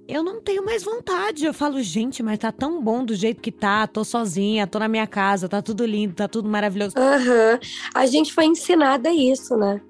eu 0.08 0.22
não 0.22 0.40
tenho 0.40 0.64
mais 0.64 0.82
vontade. 0.82 1.44
Eu 1.44 1.54
falo, 1.54 1.82
gente, 1.82 2.22
mas 2.22 2.38
tá 2.38 2.52
tão 2.52 2.82
bom 2.82 3.04
do 3.04 3.14
jeito 3.14 3.40
que 3.40 3.52
tá. 3.52 3.86
Tô 3.86 4.04
sozinha, 4.04 4.66
tô 4.66 4.78
na 4.78 4.88
minha 4.88 5.06
casa, 5.06 5.48
tá 5.48 5.62
tudo 5.62 5.84
lindo, 5.84 6.14
tá 6.14 6.28
tudo 6.28 6.48
maravilhoso. 6.48 6.94
Uhum. 6.96 7.58
A 7.94 8.06
gente 8.06 8.32
foi 8.32 8.44
ensinada 8.44 9.10
isso, 9.10 9.56
né? 9.56 9.80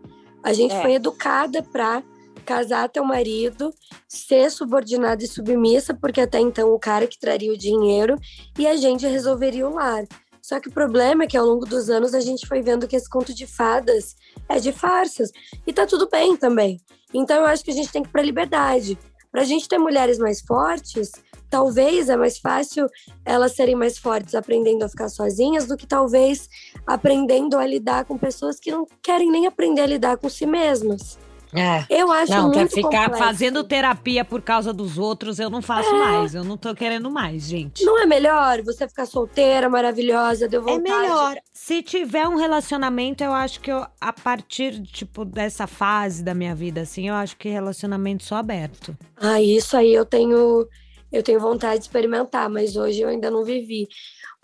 A 0.43 0.53
gente 0.53 0.75
é. 0.75 0.83
foi 0.83 0.95
educada 0.95 1.63
pra 1.63 2.03
casar 2.45 2.89
teu 2.91 3.05
marido, 3.05 3.73
ser 4.07 4.51
subordinada 4.51 5.25
e 5.25 5.27
submissa, 5.27 5.95
porque 5.95 6.21
até 6.21 6.39
então 6.39 6.73
o 6.73 6.79
cara 6.79 7.07
que 7.07 7.19
traria 7.19 7.53
o 7.53 7.57
dinheiro 7.57 8.17
e 8.59 8.67
a 8.67 8.77
gente 8.77 9.07
resolveria 9.07 9.67
o 9.67 9.75
lar. 9.75 10.05
Só 10.43 10.61
que 10.61 10.69
o 10.69 10.73
problema 10.73 11.25
é 11.25 11.27
que 11.27 11.39
ao 11.39 11.47
longo 11.47 11.65
dos 11.65 11.89
anos 11.89 12.13
a 12.13 12.21
gente 12.21 12.47
foi 12.47 12.61
vendo 12.61 12.87
que 12.87 12.95
esse 12.95 13.09
conto 13.09 13.35
de 13.35 13.47
fadas 13.47 14.15
é 14.47 14.61
de 14.61 14.73
farsas. 14.73 15.31
E 15.67 15.73
tá 15.73 15.87
tudo 15.87 16.07
bem 16.11 16.37
também. 16.37 16.79
Então 17.15 17.39
eu 17.39 17.47
acho 17.47 17.65
que 17.65 17.71
a 17.71 17.75
gente 17.75 17.91
tem 17.91 18.03
que 18.03 18.11
ir 18.11 18.13
pra 18.13 18.21
liberdade. 18.21 18.99
Pra 19.35 19.43
gente 19.43 19.69
ter 19.69 19.79
mulheres 19.79 20.17
mais 20.17 20.41
fortes, 20.41 21.11
talvez 21.51 22.09
é 22.09 22.17
mais 22.17 22.39
fácil 22.39 22.89
elas 23.25 23.57
serem 23.57 23.75
mais 23.75 23.99
fortes 23.99 24.33
aprendendo 24.33 24.85
a 24.85 24.89
ficar 24.89 25.09
sozinhas 25.09 25.67
do 25.67 25.77
que 25.77 25.89
talvez 25.89 26.49
aprendendo 26.87 27.59
a 27.59 27.67
lidar 27.67 28.05
com 28.05 28.17
pessoas 28.17 28.61
que 28.61 28.71
não 28.71 28.87
querem 29.03 29.33
nem 29.33 29.49
aprender 29.49 29.81
a 29.81 29.87
lidar 29.87 30.19
com 30.19 30.29
si 30.29 30.47
mesmas. 30.47 31.19
É. 31.55 31.87
Eu 31.89 32.11
acho 32.11 32.33
não, 32.33 32.49
muito 32.49 32.59
quer 32.59 32.69
ficar 32.69 33.05
complexo. 33.05 33.19
fazendo 33.19 33.63
terapia 33.63 34.25
por 34.25 34.43
causa 34.43 34.73
dos 34.73 34.99
outros, 34.99 35.39
eu 35.39 35.49
não 35.49 35.63
faço 35.63 35.89
é. 35.89 35.93
mais. 35.93 36.35
Eu 36.35 36.43
não 36.43 36.57
tô 36.57 36.75
querendo 36.75 37.09
mais, 37.11 37.45
gente. 37.45 37.85
Não 37.85 38.01
é 38.01 38.07
melhor 38.07 38.61
você 38.63 38.89
ficar 38.89 39.07
solteira, 39.07 39.69
maravilhosa, 39.71 40.49
deu 40.49 40.61
vontade? 40.61 40.91
É 40.91 41.01
melhor. 41.01 41.37
Se 41.53 41.81
tiver 41.81 42.27
um 42.27 42.37
relacionamento, 42.37 43.23
eu 43.23 43.33
acho 43.33 43.61
que 43.61 43.71
eu, 43.71 43.87
a 44.01 44.13
partir, 44.13 44.83
tipo, 44.83 45.25
dessa 45.25 45.69
fase 45.69 46.25
da 46.25 46.35
minha 46.35 46.55
vida, 46.55 46.81
assim, 46.81 47.09
eu 47.09 47.15
acho 47.15 47.37
que 47.37 47.49
relacionamento 47.49 48.25
só 48.25 48.37
aberto. 48.37 48.97
Ah, 49.17 49.41
isso 49.41 49.77
aí 49.77 49.95
eu 49.95 50.05
tenho, 50.05 50.67
eu 51.13 51.23
tenho 51.23 51.39
vontade 51.39 51.79
de 51.79 51.85
experimentar, 51.85 52.51
mas 52.51 52.77
hoje 52.77 53.01
eu 53.01 53.09
ainda 53.09 53.31
não 53.31 53.45
vivi. 53.45 53.87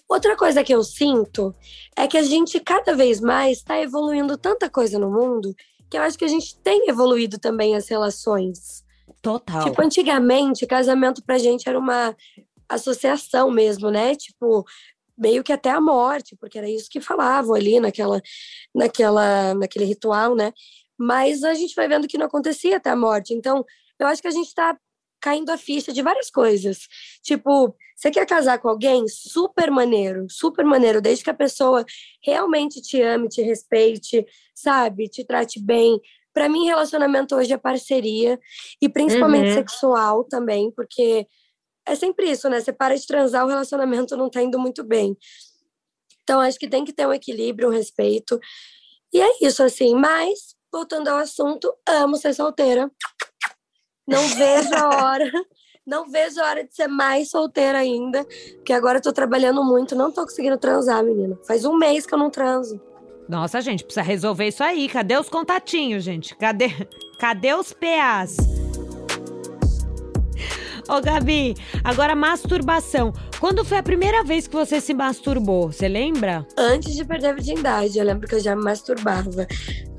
Outra 0.08 0.36
coisa 0.36 0.64
que 0.64 0.74
eu 0.74 0.82
sinto 0.82 1.54
é 1.96 2.06
que 2.06 2.18
a 2.18 2.22
gente 2.22 2.58
cada 2.58 2.94
vez 2.94 3.20
mais 3.20 3.58
está 3.58 3.80
evoluindo 3.80 4.36
tanta 4.36 4.68
coisa 4.68 4.98
no 4.98 5.10
mundo 5.10 5.54
que 5.90 5.98
eu 5.98 6.02
acho 6.02 6.16
que 6.16 6.24
a 6.24 6.28
gente 6.28 6.56
tem 6.60 6.88
evoluído 6.88 7.38
também 7.38 7.74
as 7.74 7.88
relações. 7.88 8.84
Total. 9.20 9.64
Tipo, 9.64 9.82
antigamente, 9.82 10.66
casamento 10.66 11.22
pra 11.24 11.36
gente 11.36 11.68
era 11.68 11.78
uma 11.78 12.16
associação 12.68 13.50
mesmo, 13.50 13.90
né? 13.90 14.14
Tipo, 14.14 14.64
meio 15.18 15.42
que 15.42 15.52
até 15.52 15.70
a 15.70 15.80
morte, 15.80 16.36
porque 16.36 16.56
era 16.56 16.70
isso 16.70 16.88
que 16.88 17.00
falavam 17.00 17.54
ali 17.54 17.80
naquela, 17.80 18.22
naquela, 18.74 19.52
naquele 19.54 19.84
ritual, 19.84 20.34
né? 20.34 20.52
Mas 20.96 21.42
a 21.42 21.54
gente 21.54 21.74
vai 21.74 21.88
vendo 21.88 22.06
que 22.06 22.16
não 22.16 22.26
acontecia 22.26 22.76
até 22.76 22.90
a 22.90 22.96
morte. 22.96 23.34
Então, 23.34 23.64
eu 23.98 24.06
acho 24.06 24.22
que 24.22 24.28
a 24.28 24.32
gente 24.32 24.46
está 24.46 24.78
caindo 25.20 25.50
a 25.50 25.58
ficha 25.58 25.92
de 25.92 26.02
várias 26.02 26.30
coisas. 26.30 26.86
Tipo, 27.22 27.74
você 28.00 28.10
quer 28.10 28.24
casar 28.24 28.58
com 28.58 28.68
alguém? 28.70 29.06
Super 29.08 29.70
maneiro, 29.70 30.26
super 30.30 30.64
maneiro, 30.64 31.02
desde 31.02 31.22
que 31.22 31.28
a 31.28 31.34
pessoa 31.34 31.84
realmente 32.24 32.80
te 32.80 33.02
ame, 33.02 33.28
te 33.28 33.42
respeite, 33.42 34.24
sabe? 34.54 35.06
Te 35.06 35.22
trate 35.22 35.60
bem. 35.60 36.00
Para 36.32 36.48
mim, 36.48 36.64
relacionamento 36.64 37.36
hoje 37.36 37.52
é 37.52 37.58
parceria 37.58 38.40
e 38.80 38.88
principalmente 38.88 39.50
uhum. 39.50 39.54
sexual 39.54 40.24
também, 40.24 40.70
porque 40.70 41.26
é 41.86 41.94
sempre 41.94 42.30
isso, 42.30 42.48
né? 42.48 42.62
Você 42.62 42.72
para 42.72 42.96
de 42.96 43.06
transar, 43.06 43.44
o 43.44 43.48
relacionamento 43.48 44.16
não 44.16 44.30
tá 44.30 44.42
indo 44.42 44.58
muito 44.58 44.82
bem. 44.82 45.14
Então, 46.22 46.40
acho 46.40 46.58
que 46.58 46.68
tem 46.68 46.86
que 46.86 46.94
ter 46.94 47.06
um 47.06 47.12
equilíbrio, 47.12 47.68
um 47.68 47.72
respeito. 47.72 48.40
E 49.12 49.20
é 49.20 49.30
isso, 49.42 49.62
assim. 49.62 49.94
Mas, 49.94 50.54
voltando 50.72 51.08
ao 51.08 51.18
assunto, 51.18 51.70
amo 51.86 52.16
ser 52.16 52.32
solteira. 52.32 52.90
Não 54.08 54.26
vejo 54.26 54.74
a 54.74 54.88
hora. 54.88 55.30
Não 55.86 56.08
vejo 56.08 56.40
a 56.40 56.46
hora 56.46 56.64
de 56.64 56.74
ser 56.74 56.88
mais 56.88 57.30
solteira 57.30 57.78
ainda, 57.78 58.24
porque 58.56 58.72
agora 58.72 58.98
eu 58.98 59.02
tô 59.02 59.12
trabalhando 59.12 59.64
muito, 59.64 59.94
não 59.94 60.12
tô 60.12 60.22
conseguindo 60.22 60.58
transar, 60.58 61.02
menina. 61.02 61.38
Faz 61.46 61.64
um 61.64 61.76
mês 61.76 62.06
que 62.06 62.14
eu 62.14 62.18
não 62.18 62.30
transo. 62.30 62.80
Nossa, 63.28 63.60
gente, 63.60 63.84
precisa 63.84 64.02
resolver 64.02 64.48
isso 64.48 64.62
aí. 64.62 64.88
Cadê 64.88 65.16
os 65.16 65.28
contatinhos, 65.28 66.04
gente? 66.04 66.36
Cadê, 66.36 66.68
cadê 67.18 67.54
os 67.54 67.72
PAs? 67.72 68.36
Ô, 70.90 71.00
Gabi, 71.00 71.54
agora 71.84 72.16
masturbação. 72.16 73.12
Quando 73.38 73.64
foi 73.64 73.78
a 73.78 73.82
primeira 73.82 74.24
vez 74.24 74.48
que 74.48 74.56
você 74.56 74.80
se 74.80 74.92
masturbou? 74.92 75.70
Você 75.70 75.86
lembra? 75.86 76.44
Antes 76.58 76.96
de 76.96 77.04
perder 77.04 77.28
a 77.28 77.32
virgindade, 77.32 77.96
eu 77.96 78.04
lembro 78.04 78.26
que 78.26 78.34
eu 78.34 78.40
já 78.40 78.56
me 78.56 78.64
masturbava. 78.64 79.46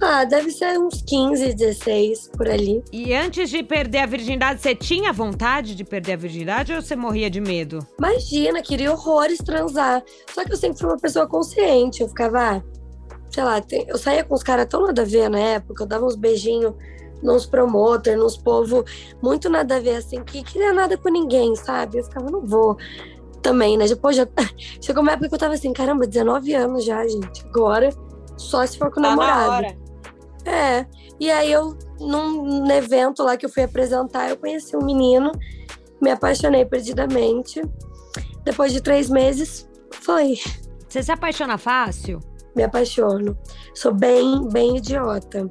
Ah, 0.01 0.25
deve 0.25 0.51
ser 0.51 0.77
uns 0.77 1.01
15, 1.01 1.54
16 1.54 2.32
por 2.36 2.49
ali. 2.49 2.84
E 2.91 3.13
antes 3.13 3.49
de 3.49 3.63
perder 3.63 3.99
a 3.99 4.06
virgindade, 4.06 4.60
você 4.60 4.75
tinha 4.75 5.13
vontade 5.13 5.75
de 5.75 5.86
perder 5.86 6.13
a 6.13 6.17
virgindade 6.17 6.73
ou 6.73 6.82
você 6.82 6.93
morria 6.93 7.30
de 7.30 7.39
medo? 7.39 7.80
Imagina, 7.97 8.62
queria 8.62 8.91
horrores 8.91 9.38
transar. 9.38 10.04
Só 10.34 10.43
que 10.43 10.51
eu 10.51 10.58
sempre 10.58 10.77
fui 10.77 10.89
uma 10.89 10.99
pessoa 10.99 11.25
consciente. 11.25 12.01
Eu 12.01 12.10
ficava, 12.10 12.58
ah, 12.58 12.62
sei 13.30 13.43
lá, 13.45 13.63
eu 13.88 13.97
saía 13.97 14.25
com 14.25 14.36
os 14.36 14.43
caras 14.43 14.67
tão 14.67 14.86
nada 14.86 15.04
a 15.04 15.06
ver 15.06 15.30
na 15.30 15.39
época, 15.39 15.84
eu 15.84 15.88
dava 15.88 16.06
uns 16.06 16.17
beijinhos 16.17 16.73
nos 17.21 17.45
promoters, 17.45 18.17
nos 18.17 18.38
povo 18.38 18.84
muito 19.21 19.49
nada 19.49 19.77
a 19.77 19.79
ver, 19.79 19.97
assim, 19.97 20.23
que 20.23 20.43
queria 20.43 20.73
nada 20.73 20.97
com 20.97 21.10
ninguém, 21.10 21.55
sabe? 21.55 21.99
Eu 21.99 22.03
ficava, 22.03 22.29
não 22.29 22.41
vou 22.41 22.77
também, 23.41 23.77
né? 23.77 23.88
Depois 23.88 24.15
já 24.15 24.27
chegou 24.81 25.01
uma 25.01 25.12
época 25.12 25.29
que 25.29 25.36
eu 25.36 25.39
tava 25.39 25.53
assim, 25.53 25.73
caramba, 25.73 26.07
19 26.07 26.53
anos 26.53 26.86
já, 26.86 27.05
gente. 27.07 27.45
Agora, 27.47 27.89
só 28.38 28.65
se 28.65 28.77
for 28.77 28.91
com 28.91 28.99
o 28.99 29.03
tá 29.03 29.10
namorado. 29.10 29.75
É. 30.45 30.86
E 31.19 31.29
aí 31.29 31.51
eu, 31.51 31.77
num 31.99 32.69
evento 32.71 33.23
lá 33.23 33.38
que 33.38 33.45
eu 33.45 33.49
fui 33.49 33.63
apresentar, 33.63 34.29
eu 34.29 34.38
conheci 34.38 34.75
um 34.75 34.84
menino, 34.84 35.31
me 36.01 36.10
apaixonei 36.10 36.65
perdidamente. 36.65 37.62
Depois 38.43 38.73
de 38.73 38.81
três 38.81 39.10
meses, 39.10 39.69
foi. 39.91 40.39
Você 40.89 41.03
se 41.03 41.12
apaixona 41.12 41.57
fácil? 41.57 42.19
Me 42.55 42.63
apaixono. 42.63 43.38
Sou 43.73 43.93
bem, 43.93 44.47
bem 44.49 44.77
idiota. 44.77 45.49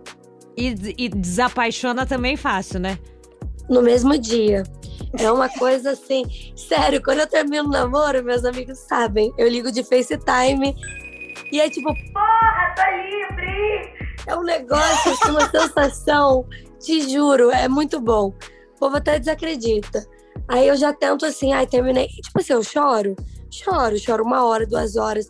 E, 0.61 0.95
e 0.99 1.09
desapaixona 1.09 2.05
também 2.05 2.37
fácil, 2.37 2.79
né? 2.79 2.99
No 3.69 3.83
mesmo 3.83 4.19
dia. 4.19 4.63
É 5.19 5.31
uma 5.33 5.49
coisa 5.49 5.93
assim, 5.93 6.25
sério, 6.55 7.03
quando 7.03 7.21
eu 7.21 7.27
termino 7.27 7.65
o 7.65 7.71
namoro, 7.71 8.23
meus 8.23 8.45
amigos 8.45 8.79
sabem, 8.79 9.33
eu 9.37 9.49
ligo 9.49 9.73
de 9.73 9.83
FaceTime 9.83 10.77
e 11.51 11.61
é 11.61 11.69
tipo, 11.69 11.93
porra, 12.13 12.75
tá 12.77 12.91
livre! 12.91 14.01
É 14.27 14.37
um 14.37 14.45
negócio, 14.45 15.13
assim, 15.13 15.31
uma 15.31 15.49
sensação, 15.51 16.47
te 16.79 17.11
juro, 17.11 17.51
é 17.51 17.67
muito 17.67 17.99
bom. 18.01 18.29
O 18.77 18.79
povo 18.79 18.97
até 18.97 19.19
desacredita. 19.19 20.07
Aí 20.47 20.69
eu 20.69 20.77
já 20.77 20.93
tento 20.93 21.27
assim, 21.27 21.53
ai, 21.53 21.67
terminei. 21.67 22.07
Tipo 22.07 22.41
assim, 22.41 22.53
eu 22.53 22.63
choro, 22.63 23.17
choro, 23.51 23.99
choro 23.99 24.25
uma 24.25 24.45
hora, 24.45 24.67
duas 24.67 24.97
horas. 24.97 25.27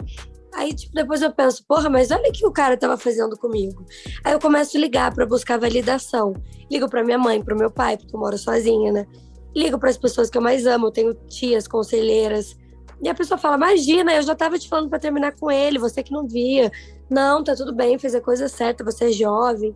Aí, 0.55 0.75
tipo, 0.75 0.95
depois 0.95 1.23
eu 1.23 1.33
penso, 1.33 1.65
porra, 1.67 1.89
mas 1.89 2.11
olha 2.11 2.29
o 2.29 2.33
que 2.33 2.47
o 2.47 2.51
cara 2.51 2.77
tava 2.77 2.97
fazendo 2.97 3.37
comigo. 3.37 3.85
Aí 4.25 4.33
eu 4.33 4.41
começo 4.41 4.77
a 4.77 4.81
ligar 4.81 5.15
para 5.15 5.25
buscar 5.25 5.59
validação. 5.59 6.35
Ligo 6.71 6.89
para 6.89 7.05
minha 7.05 7.19
mãe, 7.19 7.43
pro 7.43 7.57
meu 7.57 7.71
pai, 7.71 7.97
porque 7.97 8.15
eu 8.15 8.21
moro 8.21 8.37
sozinha, 8.37 8.93
né? 8.93 9.07
Ligo 9.55 9.79
para 9.79 9.91
as 9.91 9.97
pessoas 9.97 10.29
que 10.29 10.37
eu 10.37 10.43
mais 10.43 10.67
amo, 10.67 10.89
eu 10.89 10.91
tenho 10.91 11.15
tias, 11.29 11.69
conselheiras. 11.69 12.57
E 13.03 13.09
a 13.09 13.15
pessoa 13.15 13.39
fala: 13.39 13.57
Imagina, 13.57 14.15
eu 14.15 14.23
já 14.23 14.35
tava 14.35 14.59
te 14.59 14.69
falando 14.69 14.89
para 14.89 14.99
terminar 14.99 15.33
com 15.37 15.51
ele, 15.51 15.79
você 15.79 16.03
que 16.03 16.13
não 16.13 16.27
via. 16.27 16.71
Não, 17.09 17.43
tá 17.43 17.55
tudo 17.55 17.75
bem, 17.75 17.99
fez 17.99 18.15
a 18.15 18.21
coisa 18.21 18.49
certa, 18.49 18.85
você 18.85 19.07
é 19.07 19.13
jovem. 19.13 19.75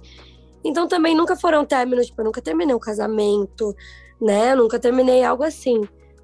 Então 0.64 0.88
também 0.88 1.14
nunca 1.14 1.36
foram 1.36 1.64
términos, 1.64 2.06
tipo, 2.06 2.20
eu 2.20 2.24
nunca 2.24 2.40
terminei 2.40 2.74
um 2.74 2.78
casamento, 2.78 3.74
né? 4.20 4.54
nunca 4.54 4.78
terminei 4.78 5.22
algo 5.22 5.42
assim. 5.42 5.80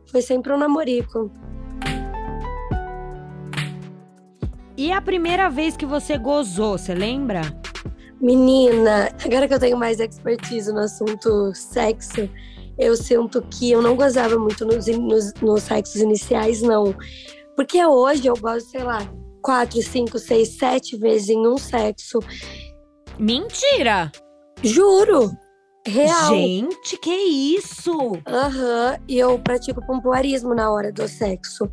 Foi 0.07 0.23
sempre 0.23 0.53
um 0.53 0.59
namorico. 0.59 1.31
E 4.81 4.91
a 4.93 4.99
primeira 5.03 5.51
vez 5.51 5.77
que 5.77 5.85
você 5.85 6.17
gozou, 6.17 6.79
você 6.79 6.95
lembra? 6.95 7.43
Menina, 8.19 9.15
agora 9.23 9.47
que 9.47 9.53
eu 9.53 9.59
tenho 9.59 9.77
mais 9.77 10.01
expertise 10.01 10.73
no 10.73 10.79
assunto 10.79 11.55
sexo, 11.55 12.27
eu 12.79 12.97
sinto 12.97 13.43
que 13.43 13.71
eu 13.71 13.83
não 13.83 13.95
gozava 13.95 14.39
muito 14.39 14.65
nos, 14.65 14.87
nos, 14.87 15.35
nos 15.35 15.65
sexos 15.65 15.97
iniciais, 15.97 16.63
não. 16.63 16.95
Porque 17.55 17.85
hoje 17.85 18.27
eu 18.27 18.35
gosto, 18.39 18.71
sei 18.71 18.83
lá, 18.83 19.01
quatro, 19.43 19.83
cinco, 19.83 20.19
seis, 20.19 20.57
sete 20.57 20.97
vezes 20.97 21.29
em 21.29 21.47
um 21.47 21.59
sexo. 21.59 22.19
Mentira! 23.19 24.11
Juro! 24.63 25.31
Real. 25.87 26.35
Gente, 26.35 26.97
que 26.97 27.15
isso? 27.15 28.13
Aham, 28.27 28.99
e 29.07 29.19
eu 29.19 29.39
pratico 29.41 29.87
pompoarismo 29.87 30.55
na 30.55 30.73
hora 30.73 30.91
do 30.91 31.07
sexo. 31.07 31.71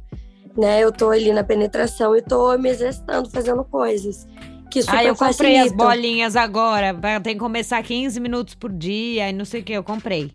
Né? 0.57 0.79
Eu 0.83 0.91
tô 0.91 1.09
ali 1.09 1.31
na 1.31 1.43
penetração 1.43 2.15
e 2.15 2.21
tô 2.21 2.57
me 2.57 2.69
exercitando, 2.69 3.29
fazendo 3.29 3.63
coisas. 3.63 4.27
Que 4.71 4.81
super 4.81 4.97
Ah, 4.97 5.03
eu 5.03 5.15
comprei 5.15 5.57
as 5.59 5.71
bolinhas 5.71 6.35
agora. 6.35 6.93
Vai- 6.93 7.21
Tem 7.21 7.33
que 7.35 7.39
começar 7.39 7.81
15 7.83 8.19
minutos 8.19 8.55
por 8.55 8.71
dia 8.71 9.29
e 9.29 9.33
não 9.33 9.45
sei 9.45 9.61
o 9.61 9.63
que. 9.63 9.73
Eu 9.73 9.83
comprei. 9.83 10.31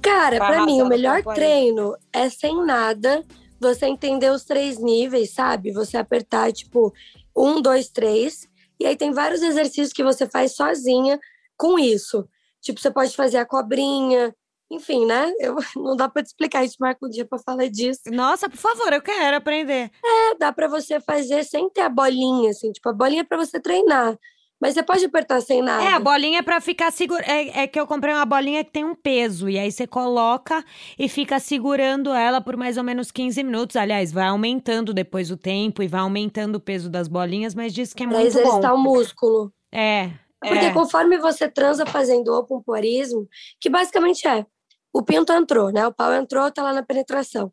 Cara, 0.00 0.36
Pra 0.36 0.46
pra 0.48 0.64
mim, 0.66 0.80
o 0.80 0.86
melhor 0.88 1.22
treino 1.34 1.94
é 2.12 2.30
sem 2.30 2.64
nada, 2.64 3.24
você 3.60 3.86
entender 3.86 4.30
os 4.30 4.44
três 4.44 4.78
níveis, 4.78 5.34
sabe? 5.34 5.72
Você 5.72 5.96
apertar, 5.96 6.52
tipo, 6.52 6.92
um, 7.36 7.60
dois, 7.60 7.88
três. 7.90 8.48
E 8.80 8.86
aí 8.86 8.96
tem 8.96 9.10
vários 9.12 9.42
exercícios 9.42 9.92
que 9.92 10.04
você 10.04 10.26
faz 10.28 10.54
sozinha 10.54 11.18
com 11.56 11.78
isso. 11.78 12.26
Tipo, 12.62 12.80
você 12.80 12.90
pode 12.90 13.14
fazer 13.14 13.38
a 13.38 13.44
cobrinha, 13.46 14.32
enfim, 14.70 15.06
né? 15.06 15.32
Eu, 15.40 15.56
não 15.76 15.96
dá 15.96 16.08
pra 16.08 16.22
te 16.22 16.26
explicar, 16.26 16.60
a 16.60 16.62
gente 16.62 16.76
marca 16.78 17.04
um 17.04 17.10
dia 17.10 17.24
pra 17.24 17.38
falar 17.38 17.68
disso. 17.68 18.02
Nossa, 18.10 18.48
por 18.48 18.58
favor, 18.58 18.92
eu 18.92 19.02
quero 19.02 19.36
aprender. 19.36 19.90
É, 20.04 20.34
dá 20.38 20.52
pra 20.52 20.68
você 20.68 21.00
fazer 21.00 21.44
sem 21.44 21.68
ter 21.70 21.82
a 21.82 21.88
bolinha, 21.88 22.50
assim, 22.50 22.70
tipo, 22.72 22.88
a 22.88 22.92
bolinha 22.92 23.22
é 23.22 23.24
pra 23.24 23.38
você 23.38 23.60
treinar. 23.60 24.18
Mas 24.60 24.74
você 24.74 24.82
pode 24.82 25.04
apertar 25.04 25.40
sem 25.40 25.62
nada. 25.62 25.84
É, 25.84 25.92
a 25.92 26.00
bolinha 26.00 26.40
é 26.40 26.42
pra 26.42 26.60
ficar 26.60 26.90
segura. 26.90 27.22
É, 27.24 27.62
é 27.62 27.66
que 27.68 27.78
eu 27.78 27.86
comprei 27.86 28.12
uma 28.12 28.24
bolinha 28.24 28.64
que 28.64 28.72
tem 28.72 28.84
um 28.84 28.94
peso. 28.94 29.48
E 29.48 29.56
aí 29.56 29.70
você 29.70 29.86
coloca 29.86 30.64
e 30.98 31.08
fica 31.08 31.38
segurando 31.38 32.12
ela 32.12 32.40
por 32.40 32.56
mais 32.56 32.76
ou 32.76 32.82
menos 32.82 33.12
15 33.12 33.42
minutos. 33.44 33.76
Aliás, 33.76 34.10
vai 34.10 34.26
aumentando 34.26 34.92
depois 34.92 35.30
o 35.30 35.36
tempo 35.36 35.80
e 35.80 35.86
vai 35.86 36.00
aumentando 36.00 36.56
o 36.56 36.60
peso 36.60 36.90
das 36.90 37.06
bolinhas, 37.06 37.54
mas 37.54 37.72
diz 37.72 37.94
que 37.94 38.02
é 38.02 38.06
pra 38.08 38.16
muito 38.16 38.26
exercitar 38.26 38.72
bom. 38.72 38.78
o 38.78 38.82
músculo. 38.82 39.52
É. 39.70 40.10
Porque 40.40 40.66
é. 40.66 40.72
conforme 40.72 41.18
você 41.18 41.48
transa 41.48 41.84
fazendo 41.86 42.28
o 42.32 42.44
pompoarismo, 42.44 43.28
que 43.60 43.68
basicamente 43.68 44.26
é, 44.26 44.44
o 44.92 45.02
pinto 45.02 45.32
entrou, 45.32 45.70
né? 45.72 45.86
O 45.86 45.92
pau 45.92 46.12
entrou, 46.12 46.50
tá 46.50 46.62
lá 46.62 46.72
na 46.72 46.82
penetração. 46.82 47.52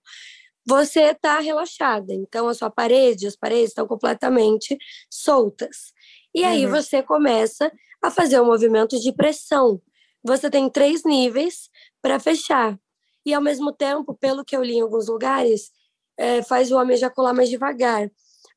Você 0.67 1.13
tá 1.13 1.39
relaxada, 1.39 2.13
então 2.13 2.47
a 2.47 2.53
sua 2.53 2.69
parede, 2.71 3.27
as 3.27 3.35
paredes 3.35 3.69
estão 3.69 3.87
completamente 3.87 4.77
soltas. 5.09 5.93
E 6.33 6.43
aí 6.43 6.65
Uhum. 6.65 6.71
você 6.71 7.03
começa 7.03 7.71
a 8.03 8.09
fazer 8.11 8.39
o 8.39 8.45
movimento 8.45 8.99
de 8.99 9.13
pressão. 9.13 9.81
Você 10.23 10.49
tem 10.49 10.69
três 10.69 11.03
níveis 11.03 11.69
para 12.01 12.19
fechar. 12.19 12.79
E 13.25 13.33
ao 13.33 13.41
mesmo 13.41 13.71
tempo, 13.71 14.15
pelo 14.15 14.43
que 14.43 14.55
eu 14.55 14.63
li 14.63 14.75
em 14.75 14.81
alguns 14.81 15.07
lugares, 15.07 15.71
é, 16.17 16.41
faz 16.43 16.71
o 16.71 16.77
homem 16.77 16.95
ejacular 16.95 17.33
mais 17.35 17.49
devagar. 17.49 18.09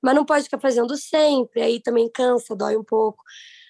Mas 0.02 0.14
não 0.14 0.24
pode 0.24 0.44
ficar 0.44 0.60
fazendo 0.60 0.96
sempre, 0.96 1.60
aí 1.62 1.80
também 1.82 2.10
cansa, 2.10 2.54
dói 2.56 2.76
um 2.76 2.84
pouco. 2.84 3.22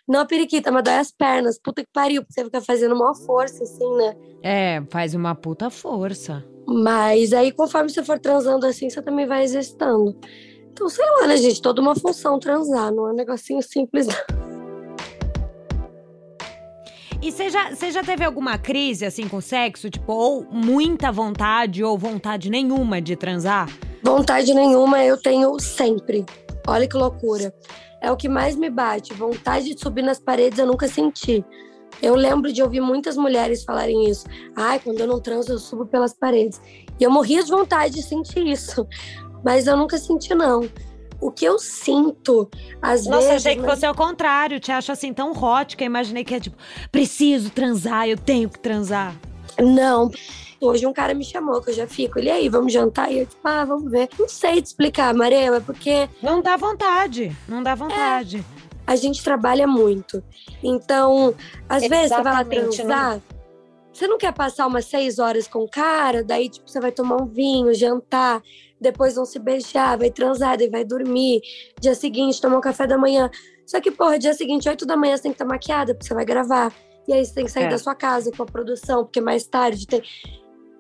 Não 0.08 0.20
a 0.20 0.24
periquita, 0.24 0.72
mas 0.72 0.84
dói 0.84 0.94
as 0.94 1.10
pernas. 1.12 1.58
Puta 1.62 1.82
que 1.82 1.90
pariu, 1.92 2.22
porque 2.22 2.32
você 2.32 2.44
fica 2.44 2.60
fazendo 2.62 2.96
maior 2.96 3.14
força, 3.14 3.62
assim, 3.62 3.96
né? 3.96 4.16
É, 4.42 4.82
faz 4.90 5.14
uma 5.14 5.34
puta 5.34 5.68
força. 5.68 6.42
Mas 6.66 7.32
aí, 7.32 7.52
conforme 7.52 7.90
você 7.90 8.02
for 8.02 8.18
transando 8.18 8.66
assim, 8.66 8.88
você 8.88 9.02
também 9.02 9.26
vai 9.26 9.42
exercitando. 9.42 10.16
Então, 10.72 10.88
sei 10.88 11.04
lá, 11.04 11.26
né, 11.26 11.36
gente? 11.36 11.60
Toda 11.60 11.82
uma 11.82 11.94
função 11.94 12.38
transar, 12.38 12.92
não 12.92 13.08
é 13.08 13.12
um 13.12 13.16
negocinho 13.16 13.60
simples, 13.62 14.06
não. 14.06 14.48
E 17.20 17.32
você 17.32 17.50
já, 17.50 17.74
você 17.74 17.90
já 17.90 18.02
teve 18.02 18.24
alguma 18.24 18.56
crise 18.56 19.04
assim 19.04 19.28
com 19.28 19.40
sexo? 19.40 19.90
Tipo, 19.90 20.12
ou 20.12 20.46
muita 20.50 21.10
vontade 21.10 21.82
ou 21.82 21.98
vontade 21.98 22.48
nenhuma 22.48 23.02
de 23.02 23.16
transar? 23.16 23.68
Vontade 24.02 24.54
nenhuma 24.54 25.04
eu 25.04 25.20
tenho 25.20 25.58
sempre. 25.58 26.24
Olha 26.66 26.86
que 26.86 26.96
loucura. 26.96 27.52
É 28.00 28.10
o 28.12 28.16
que 28.16 28.28
mais 28.28 28.56
me 28.56 28.70
bate. 28.70 29.12
Vontade 29.14 29.74
de 29.74 29.80
subir 29.80 30.02
nas 30.02 30.18
paredes 30.20 30.58
eu 30.58 30.66
nunca 30.66 30.86
senti. 30.88 31.44
Eu 32.00 32.14
lembro 32.14 32.52
de 32.52 32.62
ouvir 32.62 32.80
muitas 32.80 33.16
mulheres 33.16 33.64
falarem 33.64 34.08
isso. 34.08 34.24
Ai, 34.56 34.78
quando 34.78 35.00
eu 35.00 35.06
não 35.06 35.20
transo, 35.20 35.52
eu 35.52 35.58
subo 35.58 35.84
pelas 35.86 36.14
paredes. 36.14 36.60
E 37.00 37.02
eu 37.04 37.10
morria 37.10 37.42
de 37.42 37.50
vontade 37.50 37.94
de 37.94 38.02
sentir 38.02 38.46
isso. 38.46 38.86
Mas 39.44 39.66
eu 39.66 39.76
nunca 39.76 39.98
senti, 39.98 40.34
não. 40.34 40.68
O 41.20 41.32
que 41.32 41.44
eu 41.44 41.58
sinto, 41.58 42.48
às 42.80 43.04
Nossa, 43.06 43.26
vezes. 43.28 43.46
achei 43.46 43.56
que 43.56 43.62
mas- 43.62 43.70
fosse 43.72 43.86
ao 43.86 43.94
contrário. 43.94 44.60
Te 44.60 44.70
acho 44.70 44.92
assim 44.92 45.12
tão 45.12 45.32
hot 45.32 45.76
que 45.76 45.82
eu 45.82 45.86
imaginei 45.86 46.22
que 46.22 46.34
é 46.34 46.38
tipo, 46.40 46.56
preciso 46.92 47.50
transar, 47.50 48.06
eu 48.08 48.16
tenho 48.16 48.48
que 48.48 48.58
transar. 48.60 49.16
Não. 49.60 50.10
Hoje 50.60 50.86
um 50.86 50.92
cara 50.92 51.14
me 51.14 51.24
chamou, 51.24 51.60
que 51.62 51.70
eu 51.70 51.74
já 51.74 51.86
fico. 51.86 52.18
Ele, 52.18 52.28
e 52.28 52.32
aí, 52.32 52.48
vamos 52.48 52.72
jantar? 52.72 53.12
E 53.12 53.20
eu, 53.20 53.26
tipo, 53.26 53.40
ah, 53.46 53.64
vamos 53.64 53.90
ver. 53.90 54.08
Não 54.18 54.28
sei 54.28 54.60
te 54.60 54.66
explicar, 54.66 55.14
Marema, 55.14 55.56
é 55.56 55.60
porque 55.60 56.08
Não 56.22 56.42
dá 56.42 56.56
vontade. 56.56 57.34
Não 57.48 57.62
dá 57.62 57.74
vontade. 57.74 58.44
a 58.86 58.96
gente 58.96 59.22
trabalha 59.22 59.66
muito. 59.66 60.22
Então, 60.62 61.34
às 61.68 61.82
vezes 61.86 62.08
você 62.08 62.22
vai 62.22 62.32
lá 62.32 62.40
Exatamente, 62.40 62.78
né? 62.78 62.84
transar, 62.84 63.20
você 63.92 64.06
não 64.08 64.16
quer 64.18 64.32
passar 64.32 64.66
umas 64.66 64.84
seis 64.86 65.18
horas 65.18 65.46
com 65.46 65.60
o 65.60 65.68
cara, 65.68 66.22
daí, 66.24 66.48
tipo, 66.48 66.68
você 66.68 66.80
vai 66.80 66.90
tomar 66.92 67.20
um 67.20 67.26
vinho, 67.26 67.72
jantar, 67.74 68.40
depois 68.80 69.14
vão 69.16 69.24
se 69.24 69.38
beijar, 69.38 69.98
vai 69.98 70.10
transar, 70.10 70.56
daí 70.56 70.68
vai 70.70 70.84
dormir. 70.84 71.40
Dia 71.80 71.94
seguinte, 71.94 72.40
tomar 72.40 72.58
um 72.58 72.60
café 72.60 72.86
da 72.86 72.96
manhã. 72.96 73.30
Só 73.66 73.80
que, 73.80 73.90
porra, 73.90 74.18
dia 74.18 74.32
seguinte, 74.34 74.68
oito 74.68 74.86
da 74.86 74.96
manhã, 74.96 75.16
você 75.16 75.24
tem 75.24 75.32
que 75.32 75.36
estar 75.36 75.44
maquiada, 75.44 75.94
porque 75.94 76.06
você 76.06 76.14
vai 76.14 76.24
gravar. 76.24 76.72
E 77.06 77.12
aí 77.12 77.24
você 77.24 77.34
tem 77.34 77.44
que 77.44 77.50
sair 77.50 77.64
É. 77.64 77.68
da 77.68 77.78
sua 77.78 77.94
casa 77.94 78.30
com 78.36 78.42
a 78.42 78.46
produção, 78.46 79.04
porque 79.04 79.20
mais 79.20 79.46
tarde 79.46 79.86
tem. 79.86 80.02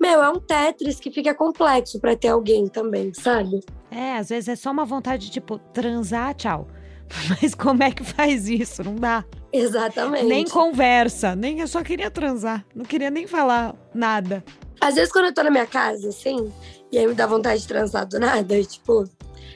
Meu, 0.00 0.22
é 0.22 0.30
um 0.30 0.38
Tetris 0.38 1.00
que 1.00 1.10
fica 1.10 1.34
complexo 1.34 1.98
pra 1.98 2.16
ter 2.16 2.28
alguém 2.28 2.68
também, 2.68 3.12
sabe? 3.12 3.60
É, 3.90 4.16
às 4.16 4.28
vezes 4.28 4.48
é 4.48 4.56
só 4.56 4.70
uma 4.70 4.84
vontade, 4.84 5.30
tipo, 5.30 5.58
transar, 5.72 6.34
tchau. 6.34 6.68
Mas 7.40 7.54
como 7.54 7.82
é 7.82 7.90
que 7.90 8.04
faz 8.04 8.48
isso? 8.48 8.84
Não 8.84 8.94
dá. 8.94 9.24
Exatamente. 9.52 10.26
Nem 10.26 10.44
conversa, 10.44 11.34
nem 11.34 11.60
eu 11.60 11.66
só 11.66 11.82
queria 11.82 12.10
transar. 12.10 12.64
Não 12.74 12.84
queria 12.84 13.10
nem 13.10 13.26
falar 13.26 13.74
nada. 13.94 14.44
Às 14.80 14.94
vezes, 14.94 15.10
quando 15.10 15.26
eu 15.26 15.34
tô 15.34 15.42
na 15.42 15.50
minha 15.50 15.66
casa, 15.66 16.10
assim, 16.10 16.52
e 16.92 16.98
aí 16.98 17.06
me 17.06 17.14
dá 17.14 17.26
vontade 17.26 17.62
de 17.62 17.66
transar 17.66 18.06
do 18.06 18.20
nada, 18.20 18.56
e, 18.56 18.64
tipo, 18.64 19.04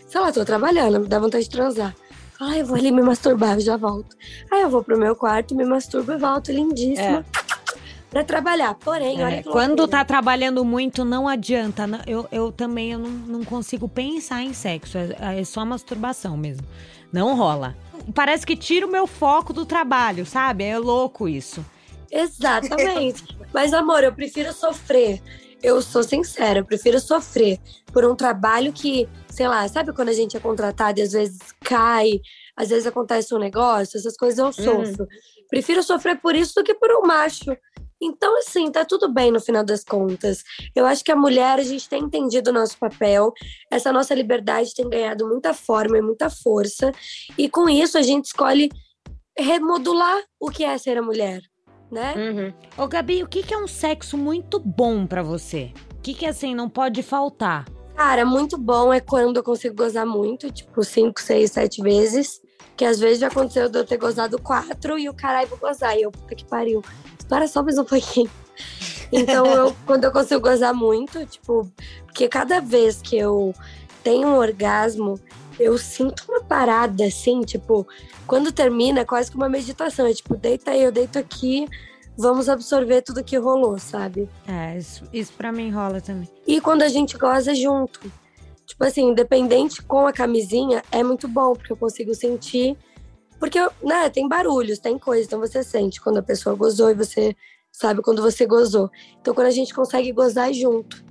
sei 0.08 0.20
lá, 0.20 0.32
tô 0.32 0.44
trabalhando, 0.44 0.98
me 0.98 1.06
dá 1.06 1.20
vontade 1.20 1.44
de 1.44 1.50
transar. 1.50 1.94
Ai, 2.40 2.62
eu 2.62 2.66
vou 2.66 2.76
ali 2.76 2.90
me 2.90 3.02
masturbar, 3.02 3.54
eu 3.54 3.60
já 3.60 3.76
volto. 3.76 4.16
Aí 4.50 4.62
eu 4.62 4.70
vou 4.70 4.82
pro 4.82 4.98
meu 4.98 5.14
quarto, 5.14 5.54
me 5.54 5.64
masturbo 5.64 6.10
e 6.12 6.16
volto 6.16 6.50
lindíssima 6.50 7.24
pra 8.12 8.22
trabalhar. 8.22 8.74
Porém, 8.74 9.24
olha 9.24 9.36
É, 9.36 9.42
que 9.42 9.48
quando 9.48 9.80
loucura. 9.80 9.88
tá 9.88 10.04
trabalhando 10.04 10.64
muito, 10.64 11.04
não 11.04 11.26
adianta. 11.26 11.84
Eu, 12.06 12.28
eu 12.30 12.52
também 12.52 12.92
eu 12.92 12.98
não, 12.98 13.10
não 13.10 13.44
consigo 13.44 13.88
pensar 13.88 14.42
em 14.42 14.52
sexo. 14.52 14.98
É, 14.98 15.40
é 15.40 15.44
só 15.44 15.64
masturbação 15.64 16.36
mesmo. 16.36 16.66
Não 17.10 17.34
rola. 17.34 17.74
Parece 18.14 18.44
que 18.46 18.54
tira 18.54 18.86
o 18.86 18.90
meu 18.90 19.06
foco 19.06 19.52
do 19.52 19.64
trabalho, 19.64 20.26
sabe? 20.26 20.64
É 20.64 20.78
louco 20.78 21.26
isso. 21.28 21.64
Exatamente. 22.10 23.24
Mas, 23.52 23.72
amor, 23.72 24.04
eu 24.04 24.12
prefiro 24.12 24.52
sofrer. 24.52 25.20
Eu 25.62 25.80
sou 25.80 26.02
sincera, 26.02 26.58
eu 26.58 26.64
prefiro 26.64 26.98
sofrer 26.98 27.58
por 27.92 28.04
um 28.04 28.16
trabalho 28.16 28.72
que, 28.72 29.08
sei 29.28 29.46
lá, 29.46 29.66
sabe 29.68 29.92
quando 29.94 30.08
a 30.08 30.12
gente 30.12 30.36
é 30.36 30.40
contratado 30.40 30.98
e 30.98 31.02
às 31.02 31.12
vezes 31.12 31.38
cai, 31.64 32.20
às 32.56 32.70
vezes 32.70 32.84
acontece 32.84 33.32
um 33.32 33.38
negócio, 33.38 33.96
essas 33.96 34.16
coisas 34.16 34.38
eu 34.40 34.52
sofro. 34.52 35.06
Prefiro 35.48 35.80
sofrer 35.84 36.20
por 36.20 36.34
isso 36.34 36.54
do 36.56 36.64
que 36.64 36.74
por 36.74 36.90
um 36.90 37.06
macho. 37.06 37.56
Então, 38.02 38.36
assim, 38.38 38.70
tá 38.70 38.84
tudo 38.84 39.12
bem 39.12 39.30
no 39.30 39.40
final 39.40 39.64
das 39.64 39.84
contas. 39.84 40.42
Eu 40.74 40.84
acho 40.84 41.04
que 41.04 41.12
a 41.12 41.16
mulher, 41.16 41.60
a 41.60 41.62
gente 41.62 41.88
tem 41.88 42.02
entendido 42.02 42.50
o 42.50 42.52
nosso 42.52 42.76
papel, 42.76 43.32
essa 43.70 43.92
nossa 43.92 44.12
liberdade 44.12 44.74
tem 44.74 44.88
ganhado 44.90 45.28
muita 45.28 45.54
forma 45.54 45.96
e 45.96 46.02
muita 46.02 46.28
força, 46.28 46.90
e 47.38 47.48
com 47.48 47.68
isso 47.68 47.96
a 47.96 48.02
gente 48.02 48.26
escolhe 48.26 48.68
remodular 49.38 50.20
o 50.40 50.50
que 50.50 50.64
é 50.64 50.76
ser 50.76 50.98
a 50.98 51.02
mulher, 51.02 51.40
né? 51.90 52.14
Ô, 52.76 52.88
Gabi, 52.88 53.22
o 53.22 53.28
que, 53.28 53.42
que 53.42 53.54
é 53.54 53.58
um 53.58 53.68
sexo 53.68 54.18
muito 54.18 54.58
bom 54.58 55.06
pra 55.06 55.22
você? 55.22 55.72
O 55.96 56.02
que, 56.02 56.12
que 56.12 56.26
assim 56.26 56.54
não 56.54 56.68
pode 56.68 57.02
faltar? 57.02 57.64
Cara, 57.94 58.24
muito 58.24 58.58
bom 58.58 58.92
é 58.92 59.00
quando 59.00 59.36
eu 59.36 59.42
consigo 59.42 59.76
gozar 59.76 60.06
muito, 60.06 60.50
tipo, 60.50 60.82
cinco, 60.82 61.20
seis, 61.20 61.52
sete 61.52 61.82
vezes. 61.82 62.40
Que 62.76 62.86
às 62.86 62.98
vezes 62.98 63.20
já 63.20 63.28
aconteceu 63.28 63.68
de 63.68 63.78
eu 63.78 63.84
ter 63.84 63.98
gozado 63.98 64.40
quatro 64.40 64.98
e 64.98 65.08
o 65.08 65.14
caralho 65.14 65.48
vou 65.48 65.58
gozar. 65.58 65.96
E 65.96 66.02
eu, 66.02 66.10
puta 66.10 66.34
que 66.34 66.44
pariu. 66.44 66.82
Espera 67.32 67.48
só 67.48 67.62
mais 67.62 67.78
um 67.78 67.84
pouquinho. 67.84 68.30
Então, 69.10 69.46
eu, 69.46 69.74
quando 69.86 70.04
eu 70.04 70.12
consigo 70.12 70.42
gozar 70.42 70.74
muito, 70.74 71.24
tipo, 71.24 71.66
porque 72.04 72.28
cada 72.28 72.60
vez 72.60 73.00
que 73.00 73.16
eu 73.16 73.54
tenho 74.04 74.28
um 74.28 74.36
orgasmo, 74.36 75.18
eu 75.58 75.78
sinto 75.78 76.24
uma 76.28 76.44
parada, 76.44 77.06
assim, 77.06 77.40
tipo, 77.40 77.86
quando 78.26 78.52
termina, 78.52 79.00
é 79.00 79.04
quase 79.06 79.30
que 79.30 79.36
uma 79.38 79.48
meditação. 79.48 80.06
É 80.06 80.12
tipo, 80.12 80.36
deita 80.36 80.72
aí, 80.72 80.82
eu 80.82 80.92
deito 80.92 81.18
aqui, 81.18 81.66
vamos 82.18 82.50
absorver 82.50 83.00
tudo 83.00 83.24
que 83.24 83.38
rolou, 83.38 83.78
sabe? 83.78 84.28
É, 84.46 84.76
isso, 84.76 85.02
isso 85.10 85.32
pra 85.32 85.50
mim 85.50 85.70
rola 85.70 86.02
também. 86.02 86.28
E 86.46 86.60
quando 86.60 86.82
a 86.82 86.88
gente 86.88 87.16
goza 87.16 87.54
junto. 87.54 87.98
Tipo 88.66 88.84
assim, 88.84 89.08
independente 89.08 89.80
com 89.80 90.06
a 90.06 90.12
camisinha, 90.12 90.82
é 90.92 91.02
muito 91.02 91.26
bom, 91.26 91.54
porque 91.54 91.72
eu 91.72 91.76
consigo 91.78 92.14
sentir. 92.14 92.76
Porque, 93.42 93.58
né, 93.82 94.08
tem 94.08 94.28
barulhos, 94.28 94.78
tem 94.78 94.96
coisa, 94.96 95.24
então 95.24 95.40
você 95.40 95.64
sente 95.64 96.00
quando 96.00 96.18
a 96.18 96.22
pessoa 96.22 96.54
gozou 96.54 96.90
e 96.90 96.94
você 96.94 97.34
sabe 97.72 98.00
quando 98.00 98.22
você 98.22 98.46
gozou. 98.46 98.88
Então, 99.20 99.34
quando 99.34 99.48
a 99.48 99.50
gente 99.50 99.74
consegue 99.74 100.12
gozar 100.12 100.52
junto. 100.52 101.04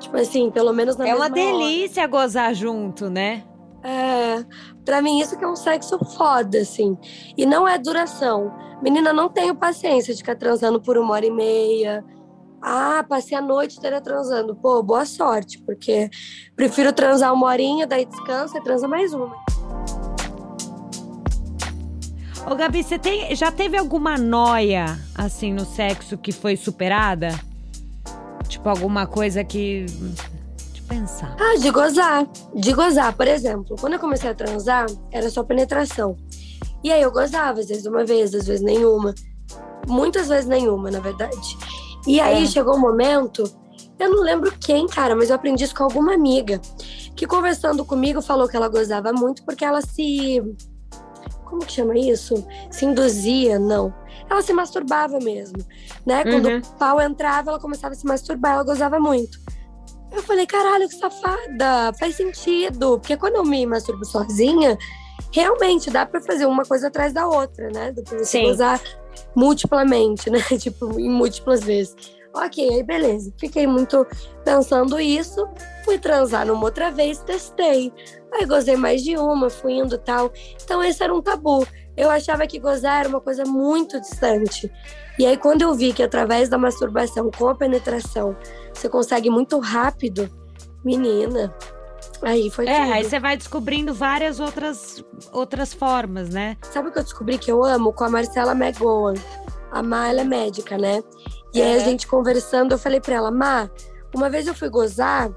Tipo 0.00 0.16
assim, 0.16 0.50
pelo 0.50 0.72
menos 0.72 0.96
na 0.96 1.06
É 1.06 1.14
uma 1.14 1.28
mesma 1.28 1.52
hora. 1.52 1.58
delícia 1.58 2.04
gozar 2.08 2.52
junto, 2.52 3.08
né? 3.08 3.44
É, 3.84 4.44
pra 4.84 5.00
mim 5.00 5.20
isso 5.20 5.38
que 5.38 5.44
é 5.44 5.48
um 5.48 5.54
sexo 5.54 5.96
foda, 6.16 6.58
assim. 6.58 6.98
E 7.38 7.46
não 7.46 7.68
é 7.68 7.78
duração. 7.78 8.52
Menina, 8.82 9.12
não 9.12 9.28
tenho 9.28 9.54
paciência 9.54 10.12
de 10.12 10.18
ficar 10.18 10.34
transando 10.34 10.80
por 10.82 10.98
uma 10.98 11.14
hora 11.14 11.26
e 11.26 11.30
meia. 11.30 12.04
Ah, 12.60 13.04
passei 13.08 13.38
a 13.38 13.40
noite 13.40 13.78
inteira 13.78 14.00
transando. 14.00 14.56
Pô, 14.56 14.82
boa 14.82 15.04
sorte, 15.06 15.62
porque 15.62 16.10
prefiro 16.56 16.92
transar 16.92 17.32
uma 17.32 17.46
horinha, 17.46 17.86
daí 17.86 18.04
descansa 18.04 18.58
e 18.58 18.62
transa 18.64 18.88
mais 18.88 19.14
uma. 19.14 19.45
Ô, 22.48 22.54
Gabi, 22.54 22.82
você 22.82 22.98
tem, 22.98 23.34
já 23.34 23.50
teve 23.50 23.76
alguma 23.76 24.16
noia, 24.16 24.98
assim, 25.14 25.52
no 25.52 25.64
sexo 25.64 26.16
que 26.16 26.30
foi 26.30 26.56
superada? 26.56 27.28
Tipo, 28.48 28.68
alguma 28.68 29.06
coisa 29.06 29.42
que. 29.42 29.86
Eu 30.76 30.82
pensar. 30.88 31.36
Ah, 31.40 31.58
de 31.58 31.68
gozar. 31.70 32.26
De 32.54 32.72
gozar, 32.72 33.12
por 33.16 33.26
exemplo. 33.26 33.74
Quando 33.80 33.94
eu 33.94 33.98
comecei 33.98 34.30
a 34.30 34.34
transar, 34.34 34.86
era 35.10 35.28
só 35.28 35.42
penetração. 35.42 36.16
E 36.84 36.92
aí 36.92 37.02
eu 37.02 37.10
gozava, 37.10 37.58
às 37.58 37.66
vezes 37.66 37.84
uma 37.86 38.04
vez, 38.04 38.32
às 38.32 38.46
vezes 38.46 38.62
nenhuma. 38.62 39.12
Muitas 39.88 40.28
vezes 40.28 40.46
nenhuma, 40.46 40.88
na 40.90 41.00
verdade. 41.00 41.58
E 42.06 42.20
aí 42.20 42.44
É. 42.44 42.46
chegou 42.46 42.76
um 42.76 42.80
momento, 42.80 43.42
eu 43.98 44.08
não 44.10 44.22
lembro 44.22 44.52
quem, 44.60 44.86
cara, 44.86 45.16
mas 45.16 45.30
eu 45.30 45.34
aprendi 45.36 45.64
isso 45.64 45.74
com 45.74 45.82
alguma 45.82 46.14
amiga. 46.14 46.60
Que 47.16 47.26
conversando 47.26 47.84
comigo 47.84 48.22
falou 48.22 48.46
que 48.46 48.56
ela 48.56 48.68
gozava 48.68 49.12
muito 49.12 49.42
porque 49.44 49.64
ela 49.64 49.80
se. 49.80 50.40
Como 51.46 51.64
que 51.64 51.72
chama 51.72 51.96
isso? 51.96 52.46
Se 52.70 52.84
induzia, 52.84 53.58
não. 53.58 53.94
Ela 54.28 54.42
se 54.42 54.52
masturbava 54.52 55.18
mesmo, 55.20 55.58
né? 56.04 56.22
Quando 56.24 56.46
Uhum. 56.48 56.58
o 56.58 56.78
pau 56.78 57.00
entrava, 57.00 57.50
ela 57.52 57.60
começava 57.60 57.94
a 57.94 57.96
se 57.96 58.04
masturbar, 58.04 58.54
ela 58.54 58.64
gozava 58.64 58.98
muito. 59.00 59.38
Eu 60.12 60.22
falei, 60.22 60.46
caralho, 60.46 60.88
que 60.88 60.94
safada, 60.96 61.92
faz 61.98 62.16
sentido. 62.16 62.98
Porque 62.98 63.16
quando 63.16 63.36
eu 63.36 63.44
me 63.44 63.64
masturbo 63.66 64.04
sozinha, 64.04 64.76
realmente 65.32 65.90
dá 65.90 66.04
pra 66.06 66.20
fazer 66.20 66.46
uma 66.46 66.64
coisa 66.64 66.88
atrás 66.88 67.12
da 67.12 67.26
outra, 67.28 67.68
né? 67.70 67.92
Dá 67.92 68.02
pra 68.02 68.18
você 68.18 68.24
Sim. 68.24 68.44
gozar 68.44 68.80
multiplamente, 69.34 70.28
né? 70.30 70.40
tipo, 70.58 70.98
em 70.98 71.10
múltiplas 71.10 71.62
vezes. 71.62 71.94
Ok, 72.36 72.68
aí 72.68 72.82
beleza. 72.82 73.32
Fiquei 73.38 73.66
muito 73.66 74.06
pensando 74.44 75.00
isso. 75.00 75.48
Fui 75.84 75.98
transar 75.98 76.46
numa 76.46 76.64
outra 76.64 76.90
vez, 76.90 77.18
testei. 77.20 77.92
Aí 78.34 78.44
gozei 78.44 78.76
mais 78.76 79.02
de 79.02 79.16
uma, 79.16 79.48
fui 79.48 79.74
indo 79.78 79.94
e 79.94 79.98
tal. 79.98 80.30
Então 80.62 80.82
esse 80.84 81.02
era 81.02 81.14
um 81.14 81.22
tabu. 81.22 81.66
Eu 81.96 82.10
achava 82.10 82.46
que 82.46 82.58
gozar 82.58 83.00
era 83.00 83.08
uma 83.08 83.20
coisa 83.22 83.44
muito 83.44 83.98
distante. 84.00 84.70
E 85.18 85.24
aí 85.24 85.36
quando 85.38 85.62
eu 85.62 85.72
vi 85.74 85.94
que 85.94 86.02
através 86.02 86.48
da 86.50 86.58
masturbação 86.58 87.30
com 87.30 87.48
a 87.48 87.54
penetração 87.54 88.36
você 88.74 88.86
consegue 88.88 89.30
muito 89.30 89.58
rápido, 89.58 90.28
menina, 90.84 91.54
aí 92.20 92.50
foi 92.50 92.66
É, 92.68 92.80
tudo. 92.82 92.92
aí 92.92 93.04
você 93.04 93.18
vai 93.18 93.34
descobrindo 93.36 93.94
várias 93.94 94.40
outras, 94.40 95.02
outras 95.32 95.72
formas, 95.72 96.28
né? 96.28 96.58
Sabe 96.70 96.90
o 96.90 96.92
que 96.92 96.98
eu 96.98 97.02
descobri 97.04 97.38
que 97.38 97.50
eu 97.50 97.64
amo? 97.64 97.94
Com 97.94 98.04
a 98.04 98.10
Marcela 98.10 98.52
McGowan. 98.52 99.14
A 99.70 99.82
Má, 99.82 100.08
ela 100.08 100.20
é 100.20 100.24
médica, 100.24 100.78
né? 100.78 101.02
E 101.52 101.60
aí 101.62 101.74
a 101.74 101.76
É. 101.76 101.84
gente 101.84 102.06
conversando, 102.06 102.72
eu 102.72 102.78
falei 102.78 103.00
pra 103.00 103.14
ela, 103.16 103.30
Má, 103.30 103.68
uma 104.14 104.28
vez 104.30 104.46
eu 104.46 104.54
fui 104.54 104.68
gozar, 104.68 105.28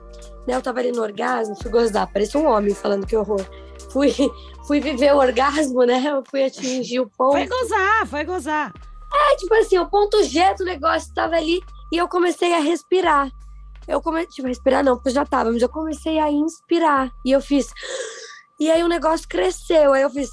né? 0.47 0.55
Eu 0.55 0.61
tava 0.61 0.79
ali 0.79 0.91
no 0.91 1.01
orgasmo, 1.01 1.55
fui 1.61 1.71
gozar, 1.71 2.11
parecia 2.11 2.39
um 2.39 2.47
homem 2.47 2.73
falando 2.73 3.05
que 3.05 3.15
horror. 3.15 3.45
Fui, 3.91 4.13
fui 4.67 4.79
viver 4.79 5.13
o 5.13 5.17
orgasmo, 5.17 5.83
né? 5.83 6.03
Eu 6.05 6.23
fui 6.29 6.43
atingir 6.43 6.99
o 6.99 7.09
ponto. 7.09 7.31
Foi 7.33 7.47
gozar, 7.47 8.07
foi 8.07 8.23
gozar. 8.23 8.73
É, 9.11 9.35
tipo 9.37 9.53
assim, 9.55 9.77
o 9.79 9.89
ponto 9.89 10.23
G 10.23 10.53
do 10.55 10.63
negócio 10.65 11.11
tava 11.13 11.35
ali 11.35 11.59
e 11.91 11.97
eu 11.97 12.07
comecei 12.07 12.53
a 12.53 12.59
respirar. 12.59 13.31
Eu 13.87 13.99
comecei, 14.01 14.27
tipo, 14.29 14.47
respirar 14.47 14.83
não, 14.83 14.95
porque 14.95 15.09
eu 15.09 15.13
já 15.13 15.25
tava, 15.25 15.51
mas 15.51 15.63
eu 15.63 15.69
comecei 15.69 16.19
a 16.19 16.29
inspirar. 16.29 17.09
E 17.25 17.31
eu 17.31 17.41
fiz. 17.41 17.71
E 18.59 18.69
aí 18.69 18.83
o 18.83 18.87
negócio 18.87 19.27
cresceu. 19.27 19.93
Aí 19.93 20.01
eu 20.01 20.09
fiz. 20.09 20.29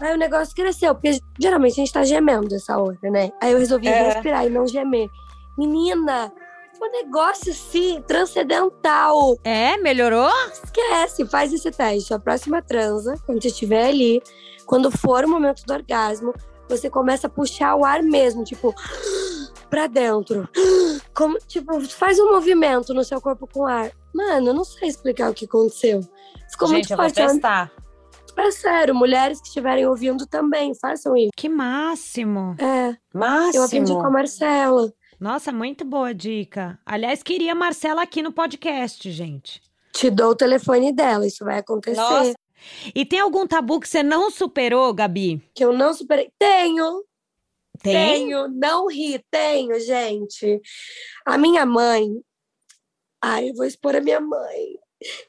Aí 0.00 0.12
o 0.14 0.18
negócio 0.18 0.54
cresceu, 0.54 0.94
porque 0.94 1.20
geralmente 1.40 1.72
a 1.72 1.76
gente 1.76 1.92
tá 1.92 2.02
gemendo 2.04 2.54
essa 2.54 2.76
hora, 2.76 2.98
né? 3.04 3.30
Aí 3.40 3.52
eu 3.52 3.58
resolvi 3.58 3.88
É. 3.88 4.12
respirar 4.14 4.46
e 4.46 4.50
não 4.50 4.66
gemer. 4.66 5.08
Menina, 5.56 6.32
foi 6.76 6.88
um 6.88 6.92
negócio 6.92 7.52
assim, 7.52 8.02
transcendental. 8.06 9.38
É, 9.44 9.76
melhorou? 9.76 10.30
Esquece, 10.52 11.24
faz 11.26 11.52
esse 11.52 11.70
teste. 11.70 12.12
A 12.12 12.18
próxima 12.18 12.60
transa, 12.60 13.14
quando 13.24 13.40
você 13.40 13.48
estiver 13.48 13.86
ali, 13.86 14.20
quando 14.66 14.90
for 14.90 15.24
o 15.24 15.28
momento 15.28 15.64
do 15.64 15.72
orgasmo, 15.72 16.34
você 16.68 16.90
começa 16.90 17.26
a 17.26 17.30
puxar 17.30 17.76
o 17.76 17.84
ar 17.84 18.02
mesmo, 18.02 18.42
tipo, 18.42 18.74
pra 19.72 19.86
dentro. 19.86 20.46
Como, 21.16 21.38
tipo, 21.48 21.80
faz 21.88 22.18
um 22.18 22.30
movimento 22.30 22.92
no 22.92 23.02
seu 23.02 23.22
corpo 23.22 23.48
com 23.50 23.64
ar. 23.64 23.90
Mano, 24.14 24.48
eu 24.48 24.54
não 24.54 24.64
sei 24.64 24.86
explicar 24.86 25.30
o 25.30 25.34
que 25.34 25.46
aconteceu. 25.46 26.02
Ficou 26.50 26.68
muito 26.68 26.94
forte. 26.94 27.14
testar. 27.14 27.72
É 28.36 28.50
sério, 28.50 28.94
mulheres 28.94 29.40
que 29.40 29.46
estiverem 29.46 29.86
ouvindo 29.86 30.26
também, 30.26 30.74
façam 30.74 31.16
isso. 31.16 31.30
Que 31.34 31.48
máximo. 31.48 32.54
É, 32.58 32.96
Máximo. 33.14 33.54
eu 33.54 33.62
aprendi 33.62 33.92
com 33.92 34.06
a 34.06 34.10
Marcela. 34.10 34.92
Nossa, 35.18 35.52
muito 35.52 35.84
boa 35.84 36.14
dica. 36.14 36.78
Aliás, 36.84 37.22
queria 37.22 37.52
a 37.52 37.54
Marcela 37.54 38.02
aqui 38.02 38.22
no 38.22 38.32
podcast, 38.32 39.10
gente. 39.10 39.62
Te 39.92 40.10
dou 40.10 40.30
o 40.30 40.34
telefone 40.34 40.92
dela, 40.92 41.26
isso 41.26 41.44
vai 41.44 41.58
acontecer. 41.58 42.00
Nossa. 42.00 42.34
E 42.94 43.04
tem 43.04 43.20
algum 43.20 43.46
tabu 43.46 43.80
que 43.80 43.88
você 43.88 44.02
não 44.02 44.30
superou, 44.30 44.92
Gabi? 44.92 45.42
Que 45.54 45.64
eu 45.64 45.72
não 45.72 45.92
superei. 45.92 46.30
Tenho, 46.38 47.04
Tem? 47.82 48.26
Tenho, 48.26 48.48
não 48.48 48.86
ri, 48.86 49.24
tenho, 49.30 49.78
gente. 49.80 50.60
A 51.26 51.36
minha 51.36 51.66
mãe. 51.66 52.08
Ai, 53.20 53.50
eu 53.50 53.54
vou 53.54 53.64
expor 53.64 53.96
a 53.96 54.00
minha 54.00 54.20
mãe. 54.20 54.78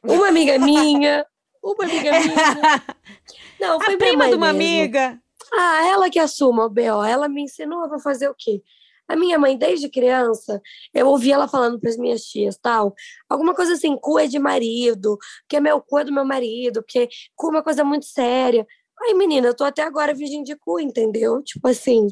Uma 0.04 0.28
amiga 0.28 0.58
minha. 0.60 1.26
Uma 1.64 1.84
amiga 1.84 2.12
minha. 2.12 2.86
Não, 3.60 3.80
foi 3.80 3.94
a 3.94 3.98
prima 3.98 4.28
de 4.28 4.36
uma 4.36 4.52
mesmo. 4.52 4.82
amiga. 4.82 5.20
Ah, 5.54 5.88
ela 5.88 6.10
que 6.10 6.20
assuma 6.20 6.66
o 6.66 6.70
B.O. 6.70 7.04
Ela 7.04 7.30
me 7.30 7.44
ensinou, 7.44 7.88
vou 7.88 8.00
fazer 8.00 8.28
o 8.28 8.36
quê? 8.38 8.62
A 9.08 9.16
minha 9.16 9.38
mãe, 9.38 9.58
desde 9.58 9.90
criança, 9.90 10.62
eu 10.94 11.08
ouvia 11.08 11.36
ela 11.36 11.48
falando 11.48 11.80
para 11.80 11.90
as 11.90 11.98
minhas 11.98 12.24
tias, 12.24 12.58
tal. 12.58 12.94
Alguma 13.30 13.54
coisa 13.54 13.74
assim, 13.74 13.96
cu 13.98 14.18
é 14.18 14.28
de 14.28 14.40
marido, 14.40 15.18
porque 15.42 15.60
meu 15.60 15.82
cu 15.82 16.00
é 16.00 16.06
do 16.06 16.14
meu 16.14 16.26
marido, 16.26 16.82
porque 16.82 17.10
cu 17.36 17.48
é 17.48 17.50
uma 17.52 17.64
coisa 17.64 17.84
muito 17.84 18.06
séria. 18.06 18.66
Ai, 19.02 19.14
menina, 19.14 19.48
eu 19.48 19.56
tô 19.56 19.64
até 19.66 19.84
agora 19.84 20.14
virgem 20.14 20.44
de 20.44 20.56
cu, 20.56 20.80
entendeu? 20.80 21.44
Tipo 21.44 21.68
assim, 21.68 22.08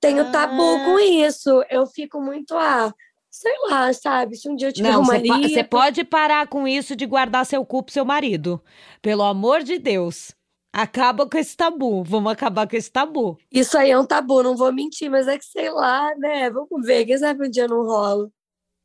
tenho 0.00 0.30
tabu 0.32 0.62
Ah. 0.62 0.84
com 0.84 0.98
isso. 0.98 1.62
Eu 1.70 1.86
fico 1.86 2.20
muito, 2.20 2.54
ah, 2.56 2.92
sei 3.30 3.52
lá, 3.70 3.92
sabe? 3.92 4.36
Se 4.36 4.48
um 4.48 4.56
dia 4.56 4.68
eu 4.68 4.72
tiver 4.72 4.92
Não, 4.92 5.00
um 5.02 5.04
você 5.04 5.12
marido... 5.28 5.48
você 5.48 5.64
pode 5.64 6.04
parar 6.04 6.46
com 6.48 6.66
isso 6.66 6.94
de 6.96 7.06
guardar 7.06 7.44
seu 7.46 7.64
cu 7.64 7.82
pro 7.82 7.92
seu 7.92 8.04
marido. 8.04 8.62
Pelo 9.02 9.22
amor 9.22 9.62
de 9.62 9.78
Deus. 9.78 10.32
Acaba 10.72 11.28
com 11.28 11.38
esse 11.38 11.56
tabu. 11.56 12.04
Vamos 12.04 12.30
acabar 12.30 12.68
com 12.68 12.76
esse 12.76 12.90
tabu. 12.90 13.38
Isso 13.50 13.76
aí 13.76 13.90
é 13.90 13.98
um 13.98 14.04
tabu, 14.04 14.42
não 14.42 14.54
vou 14.56 14.72
mentir, 14.72 15.10
mas 15.10 15.26
é 15.26 15.38
que 15.38 15.44
sei 15.44 15.70
lá, 15.70 16.14
né? 16.16 16.50
Vamos 16.50 16.86
ver, 16.86 17.04
quem 17.06 17.16
sabe 17.18 17.46
um 17.46 17.50
dia 17.50 17.66
não 17.66 17.84
rola. 17.84 18.28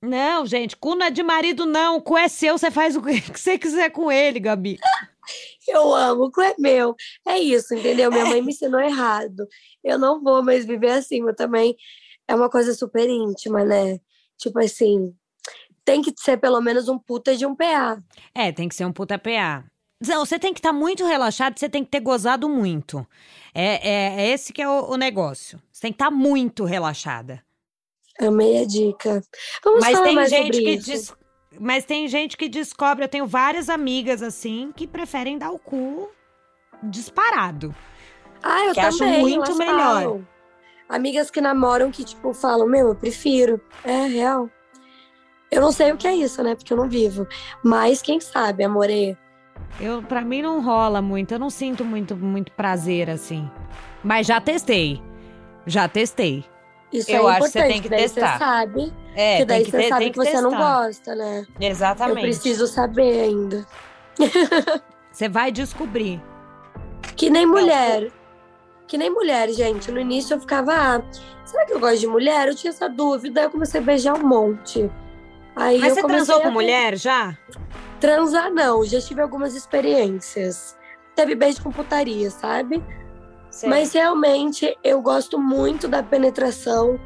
Não, 0.02 0.46
gente, 0.46 0.76
cu 0.76 0.96
não 0.96 1.06
é 1.06 1.10
de 1.10 1.24
marido, 1.24 1.66
não. 1.66 1.98
O 1.98 2.02
cu 2.02 2.18
é 2.18 2.28
seu, 2.28 2.58
você 2.58 2.70
faz 2.72 2.96
o 2.96 3.02
que 3.02 3.12
você 3.38 3.58
quiser 3.58 3.90
com 3.90 4.12
ele, 4.12 4.40
Gabi. 4.40 4.78
Eu 5.68 5.94
amo, 5.94 6.32
é 6.42 6.56
meu. 6.60 6.96
É 7.28 7.38
isso, 7.40 7.74
entendeu? 7.74 8.12
Minha 8.12 8.26
mãe 8.26 8.42
me 8.42 8.52
ensinou 8.52 8.80
errado. 8.80 9.48
Eu 9.84 9.98
não 9.98 10.22
vou 10.22 10.44
mais 10.44 10.66
viver 10.66 10.92
assim, 10.92 11.22
mas 11.22 11.36
também 11.36 11.76
é 12.28 12.36
uma 12.36 12.50
coisa 12.50 12.74
super 12.74 13.08
íntima, 13.10 13.64
né? 13.64 14.00
Tipo 14.38 14.60
assim, 14.60 15.14
tem 15.86 16.02
que 16.02 16.14
ser 16.18 16.38
pelo 16.38 16.62
menos 16.62 16.88
um 16.90 16.98
puta 17.00 17.36
de 17.36 17.46
um 17.46 17.56
PA. 17.56 18.02
É, 18.34 18.52
tem 18.52 18.68
que 18.70 18.76
ser 18.76 18.86
um 18.86 18.92
puta 18.94 19.18
PA. 19.18 19.64
Não, 20.06 20.26
você 20.26 20.38
tem 20.38 20.54
que 20.54 20.60
estar 20.60 20.74
muito 20.74 21.06
relaxado, 21.06 21.58
você 21.58 21.70
tem 21.70 21.84
que 21.84 21.90
ter 21.92 22.02
gozado 22.02 22.50
muito. 22.50 23.08
É, 23.54 23.88
é, 23.90 24.22
é 24.24 24.30
esse 24.30 24.52
que 24.52 24.62
é 24.62 24.68
o, 24.68 24.92
o 24.92 24.98
negócio. 24.98 25.62
Você 25.72 25.82
tem 25.84 25.92
que 25.94 25.96
estar 25.96 26.12
muito 26.12 26.66
relaxada. 26.66 27.42
Amei 28.20 28.62
a 28.62 28.66
dica. 28.66 29.22
Vamos 29.64 29.80
Mas 29.82 29.94
falar 29.94 30.06
tem 30.06 30.16
mais 30.16 30.30
gente 30.30 30.56
sobre 30.58 30.64
que 30.64 30.70
isso. 30.72 30.92
des- 30.92 31.14
Mas 31.60 31.86
tem 31.86 32.08
gente 32.08 32.36
que 32.36 32.50
descobre, 32.50 33.04
eu 33.04 33.10
tenho 33.10 33.28
várias 33.28 33.70
amigas 33.70 34.22
assim 34.22 34.72
que 34.76 34.88
preferem 34.88 35.38
dar 35.38 35.52
o 35.52 35.60
cu 35.60 36.10
disparado. 36.82 37.74
Ah, 38.42 38.66
eu 38.66 38.74
que 38.74 38.80
acho 38.80 38.98
também, 38.98 39.22
muito 39.22 39.46
elas 39.46 39.58
melhor. 39.58 39.78
falam. 39.78 40.28
Amigas 40.90 41.32
que 41.32 41.40
namoram 41.40 41.90
que, 41.92 42.04
tipo, 42.04 42.34
falam, 42.34 42.68
meu, 42.68 42.90
eu 42.90 42.96
prefiro. 42.96 43.60
É 43.84 44.06
real. 44.06 44.50
Eu 45.50 45.62
não 45.62 45.72
sei 45.72 45.92
o 45.92 45.98
que 45.98 46.08
é 46.08 46.16
isso, 46.16 46.44
né? 46.44 46.56
Porque 46.56 46.74
eu 46.74 46.78
não 46.78 46.90
vivo. 46.90 47.26
Mas 47.64 48.02
quem 48.02 48.20
sabe, 48.20 48.64
amore. 48.64 49.18
Eu, 49.80 50.02
para 50.04 50.22
mim 50.22 50.42
não 50.42 50.62
rola 50.62 51.02
muito, 51.02 51.34
eu 51.34 51.40
não 51.40 51.50
sinto 51.50 51.86
muito, 51.86 52.16
muito 52.16 52.52
prazer 52.52 53.10
assim. 53.10 53.50
Mas 54.04 54.28
já 54.28 54.42
testei. 54.42 55.02
Já 55.66 55.88
testei. 55.88 56.44
Isso 56.92 57.10
Eu 57.10 57.28
é 57.30 57.32
acho 57.38 57.46
que 57.46 57.50
você 57.52 57.60
importante, 57.60 57.74
tem 57.74 57.82
que 57.82 57.90
testar. 57.90 58.34
você 58.34 58.38
sabe. 58.40 58.94
É, 59.16 59.38
que 59.38 59.46
daí 59.46 59.58
tem 59.58 59.66
que 59.66 59.72
você 59.72 59.78
ter- 59.78 59.90
sabe 59.90 60.04
tem 60.06 60.12
que, 60.12 60.18
você 60.18 60.42
não 60.42 60.52
gosta, 60.56 61.16
né? 61.16 61.46
Exatamente. 61.60 62.18
Eu 62.18 62.22
preciso 62.24 62.68
saber 62.68 63.22
ainda. 63.22 63.66
Você 65.12 65.30
vai 65.30 65.52
descobrir. 65.52 66.20
Que 67.16 67.30
nem 67.30 67.46
mulher. 67.46 68.12
Que 68.88 68.98
nem 68.98 69.12
mulher, 69.12 69.50
gente. 69.50 69.92
No 69.92 70.00
início 70.00 70.34
eu 70.34 70.40
ficava, 70.40 70.74
ah, 70.74 71.02
será 71.46 71.66
que 71.66 71.74
eu 71.74 71.80
gosto 71.80 72.00
de 72.00 72.08
mulher? 72.08 72.48
Eu 72.48 72.56
tinha 72.56 72.72
essa 72.72 72.90
dúvida, 72.90 73.42
eu 73.44 73.50
comecei 73.52 73.80
a 73.80 73.84
beijar 73.84 74.16
um 74.16 74.28
monte. 74.28 74.90
Aí 75.56 75.80
Mas 75.80 75.94
você 75.94 76.02
transou 76.02 76.38
a 76.38 76.40
com 76.40 76.48
ver. 76.48 76.54
mulher 76.54 76.98
já? 76.98 77.38
Transar 78.00 78.52
não, 78.52 78.84
já 78.84 79.00
tive 79.00 79.22
algumas 79.22 79.54
experiências. 79.56 80.76
Teve 81.16 81.36
beijo 81.36 81.62
com 81.62 81.72
putaria, 81.72 82.32
sabe? 82.32 82.84
Mas 83.68 83.94
realmente 83.94 84.76
eu 84.84 85.00
gosto 85.00 85.40
muito 85.40 85.88
da 85.88 86.02
penetração 86.02 87.00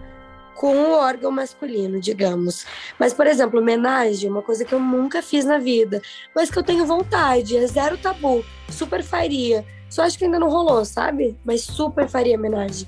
com 0.58 0.76
o 0.76 0.94
órgão 0.94 1.32
masculino, 1.32 2.00
digamos. 2.00 2.66
Mas, 3.00 3.14
por 3.14 3.28
exemplo, 3.28 3.60
homenagem, 3.60 4.30
uma 4.30 4.42
coisa 4.42 4.66
que 4.66 4.74
eu 4.74 4.80
nunca 4.80 5.22
fiz 5.22 5.46
na 5.46 5.60
vida, 5.60 6.02
mas 6.36 6.50
que 6.50 6.58
eu 6.58 6.64
tenho 6.64 6.86
vontade, 6.86 7.56
é 7.56 7.66
zero 7.68 7.98
tabu, 7.98 8.44
super 8.70 9.04
faria. 9.04 9.64
Só 9.90 10.02
acho 10.02 10.18
que 10.18 10.26
ainda 10.26 10.40
não 10.40 10.50
rolou, 10.50 10.84
sabe? 10.84 11.38
Mas 11.46 11.62
super 11.62 12.10
faria 12.10 12.38
homenagem. 12.38 12.88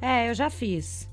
É, 0.00 0.28
eu 0.28 0.34
já 0.34 0.50
fiz. 0.50 1.08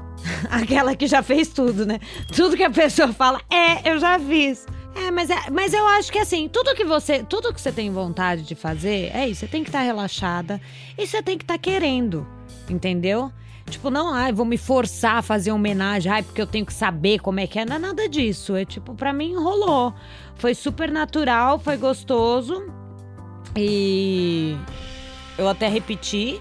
Aquela 0.50 0.94
que 0.94 1.06
já 1.06 1.22
fez 1.22 1.48
tudo, 1.48 1.86
né? 1.86 1.98
Tudo 2.34 2.56
que 2.56 2.62
a 2.62 2.70
pessoa 2.70 3.12
fala, 3.12 3.40
é, 3.50 3.90
eu 3.90 3.98
já 3.98 4.18
fiz. 4.20 4.66
É, 4.94 5.10
mas, 5.10 5.30
é, 5.30 5.50
mas 5.50 5.72
eu 5.72 5.86
acho 5.88 6.12
que 6.12 6.18
assim, 6.18 6.48
tudo 6.48 6.74
que 6.74 6.84
você, 6.84 7.22
tudo 7.22 7.52
que 7.52 7.60
você 7.60 7.72
tem 7.72 7.90
vontade 7.90 8.42
de 8.42 8.54
fazer, 8.54 9.10
é 9.14 9.28
isso, 9.28 9.40
você 9.40 9.46
tem 9.46 9.62
que 9.62 9.68
estar 9.68 9.80
relaxada 9.80 10.60
e 10.96 11.06
você 11.06 11.22
tem 11.22 11.36
que 11.36 11.44
estar 11.44 11.58
querendo, 11.58 12.26
entendeu? 12.68 13.30
Tipo, 13.68 13.90
não, 13.90 14.14
ai, 14.14 14.32
vou 14.32 14.46
me 14.46 14.56
forçar 14.56 15.16
a 15.16 15.22
fazer 15.22 15.50
homenagem, 15.50 16.10
ai, 16.10 16.22
porque 16.22 16.40
eu 16.40 16.46
tenho 16.46 16.64
que 16.64 16.72
saber 16.72 17.18
como 17.18 17.40
é 17.40 17.46
que 17.46 17.58
é, 17.58 17.64
não 17.64 17.76
é 17.76 17.78
nada 17.78 18.08
disso. 18.08 18.54
É 18.54 18.64
tipo, 18.64 18.94
pra 18.94 19.12
mim 19.12 19.34
rolou. 19.34 19.92
Foi 20.36 20.54
super 20.54 20.90
natural, 20.90 21.58
foi 21.58 21.76
gostoso. 21.76 22.72
E 23.56 24.56
eu 25.36 25.48
até 25.48 25.68
repeti. 25.68 26.40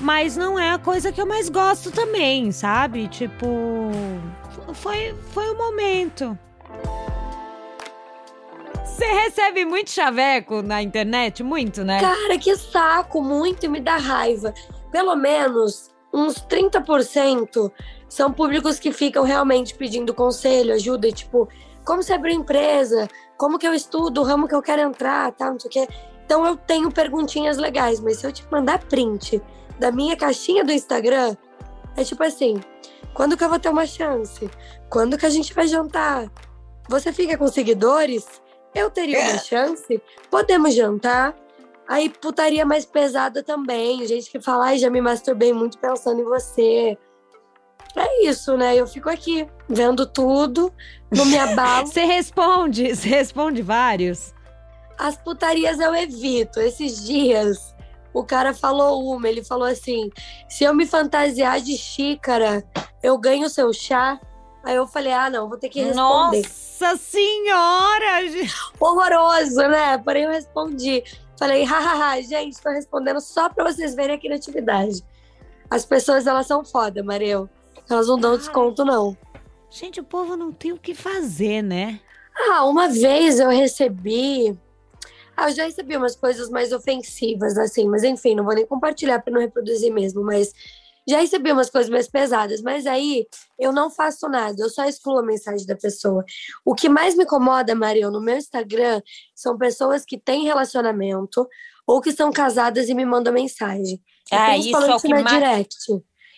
Mas 0.00 0.36
não 0.36 0.58
é 0.58 0.70
a 0.70 0.78
coisa 0.78 1.12
que 1.12 1.20
eu 1.20 1.26
mais 1.26 1.48
gosto 1.48 1.90
também, 1.90 2.50
sabe? 2.50 3.08
Tipo, 3.08 3.90
foi, 4.72 5.14
foi 5.32 5.50
o 5.50 5.58
momento. 5.58 6.38
Você 8.84 9.06
recebe 9.06 9.64
muito 9.64 9.90
chaveco 9.90 10.62
na 10.62 10.82
internet? 10.82 11.42
Muito, 11.42 11.84
né? 11.84 12.00
Cara, 12.00 12.38
que 12.38 12.56
saco, 12.56 13.22
muito 13.22 13.70
me 13.70 13.80
dá 13.80 13.96
raiva. 13.96 14.54
Pelo 14.92 15.16
menos 15.16 15.90
uns 16.12 16.34
30% 16.34 17.72
são 18.08 18.32
públicos 18.32 18.78
que 18.78 18.92
ficam 18.92 19.24
realmente 19.24 19.74
pedindo 19.74 20.14
conselho, 20.14 20.74
ajuda, 20.74 21.10
tipo, 21.10 21.48
como 21.84 22.02
você 22.02 22.12
abriu 22.12 22.34
empresa, 22.34 23.08
como 23.38 23.58
que 23.58 23.66
eu 23.66 23.74
estudo, 23.74 24.20
o 24.20 24.24
ramo 24.24 24.46
que 24.46 24.54
eu 24.54 24.62
quero 24.62 24.82
entrar, 24.82 25.32
tal, 25.32 25.52
não 25.52 25.58
sei 25.58 25.68
o 25.68 25.72
quê. 25.72 25.88
Então 26.24 26.46
eu 26.46 26.56
tenho 26.56 26.92
perguntinhas 26.92 27.56
legais, 27.56 27.98
mas 27.98 28.18
se 28.18 28.26
eu 28.26 28.32
te 28.32 28.46
mandar 28.50 28.78
print 28.84 29.42
da 29.78 29.90
minha 29.90 30.16
caixinha 30.16 30.62
do 30.62 30.70
Instagram, 30.70 31.36
é 31.96 32.04
tipo 32.04 32.22
assim, 32.22 32.60
quando 33.14 33.36
que 33.36 33.42
eu 33.42 33.48
vou 33.48 33.58
ter 33.58 33.68
uma 33.68 33.86
chance? 33.86 34.48
Quando 34.88 35.18
que 35.18 35.26
a 35.26 35.30
gente 35.30 35.52
vai 35.52 35.66
jantar? 35.66 36.30
Você 36.88 37.12
fica 37.12 37.36
com 37.36 37.48
seguidores? 37.48 38.26
Eu 38.74 38.90
teria 38.90 39.18
uma 39.20 39.38
chance? 39.38 40.02
Podemos 40.30 40.74
jantar? 40.74 41.34
Aí 41.88 42.08
putaria 42.08 42.64
mais 42.64 42.84
pesada 42.84 43.42
também, 43.42 44.06
gente 44.06 44.30
que 44.30 44.40
fala, 44.40 44.66
ai, 44.66 44.78
já 44.78 44.88
me 44.88 45.00
masturbei 45.00 45.52
muito 45.52 45.78
pensando 45.78 46.20
em 46.20 46.24
você. 46.24 46.96
É 47.96 48.26
isso, 48.26 48.56
né? 48.56 48.74
Eu 48.74 48.86
fico 48.86 49.10
aqui 49.10 49.46
vendo 49.68 50.06
tudo, 50.06 50.72
não 51.10 51.24
me 51.26 51.38
abalo. 51.38 51.86
Você 51.92 52.04
responde, 52.04 52.94
você 52.94 53.08
responde 53.08 53.60
vários. 53.60 54.32
As 54.98 55.16
putarias 55.16 55.78
eu 55.78 55.94
evito. 55.94 56.58
Esses 56.58 57.04
dias, 57.04 57.74
o 58.14 58.24
cara 58.24 58.54
falou 58.54 59.04
uma, 59.04 59.28
ele 59.28 59.44
falou 59.44 59.66
assim: 59.66 60.10
se 60.48 60.64
eu 60.64 60.74
me 60.74 60.86
fantasiar 60.86 61.60
de 61.60 61.76
xícara, 61.76 62.64
eu 63.02 63.18
ganho 63.18 63.48
seu 63.48 63.72
chá. 63.72 64.18
Aí 64.64 64.76
eu 64.76 64.86
falei, 64.86 65.12
ah, 65.12 65.28
não, 65.28 65.48
vou 65.48 65.58
ter 65.58 65.68
que 65.68 65.82
responder. 65.82 66.42
Nossa 66.42 66.96
senhora! 66.96 68.20
Horroroso, 68.78 69.60
né? 69.68 69.98
Porém, 69.98 70.22
eu 70.22 70.30
respondi. 70.30 71.02
Falei, 71.42 71.64
hahaha, 71.64 72.22
gente, 72.22 72.62
tô 72.62 72.70
respondendo 72.70 73.20
só 73.20 73.48
pra 73.48 73.64
vocês 73.64 73.96
verem 73.96 74.14
a 74.14 74.20
criatividade. 74.20 75.04
As 75.68 75.84
pessoas, 75.84 76.24
elas 76.28 76.46
são 76.46 76.64
foda, 76.64 77.02
Mareu. 77.02 77.50
Elas 77.90 78.06
não 78.06 78.16
dão 78.16 78.36
desconto, 78.36 78.84
não. 78.84 79.16
Gente, 79.68 79.98
o 79.98 80.04
povo 80.04 80.36
não 80.36 80.52
tem 80.52 80.70
o 80.70 80.78
que 80.78 80.94
fazer, 80.94 81.60
né? 81.60 81.98
Ah, 82.32 82.64
uma 82.64 82.88
vez 82.88 83.40
eu 83.40 83.48
recebi. 83.48 84.56
Ah, 85.36 85.50
eu 85.50 85.54
já 85.56 85.64
recebi 85.64 85.96
umas 85.96 86.14
coisas 86.14 86.48
mais 86.48 86.72
ofensivas, 86.72 87.58
assim, 87.58 87.88
mas 87.88 88.04
enfim, 88.04 88.36
não 88.36 88.44
vou 88.44 88.54
nem 88.54 88.64
compartilhar 88.64 89.20
pra 89.20 89.34
não 89.34 89.40
reproduzir 89.40 89.92
mesmo, 89.92 90.22
mas 90.22 90.54
já 91.08 91.20
recebi 91.20 91.50
umas 91.52 91.70
coisas 91.70 91.90
mais 91.90 92.08
pesadas, 92.08 92.62
mas 92.62 92.86
aí 92.86 93.26
eu 93.58 93.72
não 93.72 93.90
faço 93.90 94.28
nada, 94.28 94.56
eu 94.58 94.70
só 94.70 94.84
excluo 94.84 95.18
a 95.18 95.22
mensagem 95.22 95.66
da 95.66 95.76
pessoa. 95.76 96.24
O 96.64 96.74
que 96.74 96.88
mais 96.88 97.16
me 97.16 97.24
incomoda, 97.24 97.74
Mariel, 97.74 98.10
no 98.10 98.20
meu 98.20 98.36
Instagram, 98.36 99.02
são 99.34 99.58
pessoas 99.58 100.04
que 100.04 100.18
têm 100.18 100.44
relacionamento 100.44 101.46
ou 101.86 102.00
que 102.00 102.12
são 102.12 102.30
casadas 102.30 102.88
e 102.88 102.94
me 102.94 103.04
mandam 103.04 103.32
mensagem. 103.32 104.00
Ah, 104.30 104.56
isso 104.56 104.76
é 104.76 104.94
o 104.94 105.00
que 105.00 105.08
na 105.08 105.22
mais. 105.22 105.36
direct. 105.36 105.76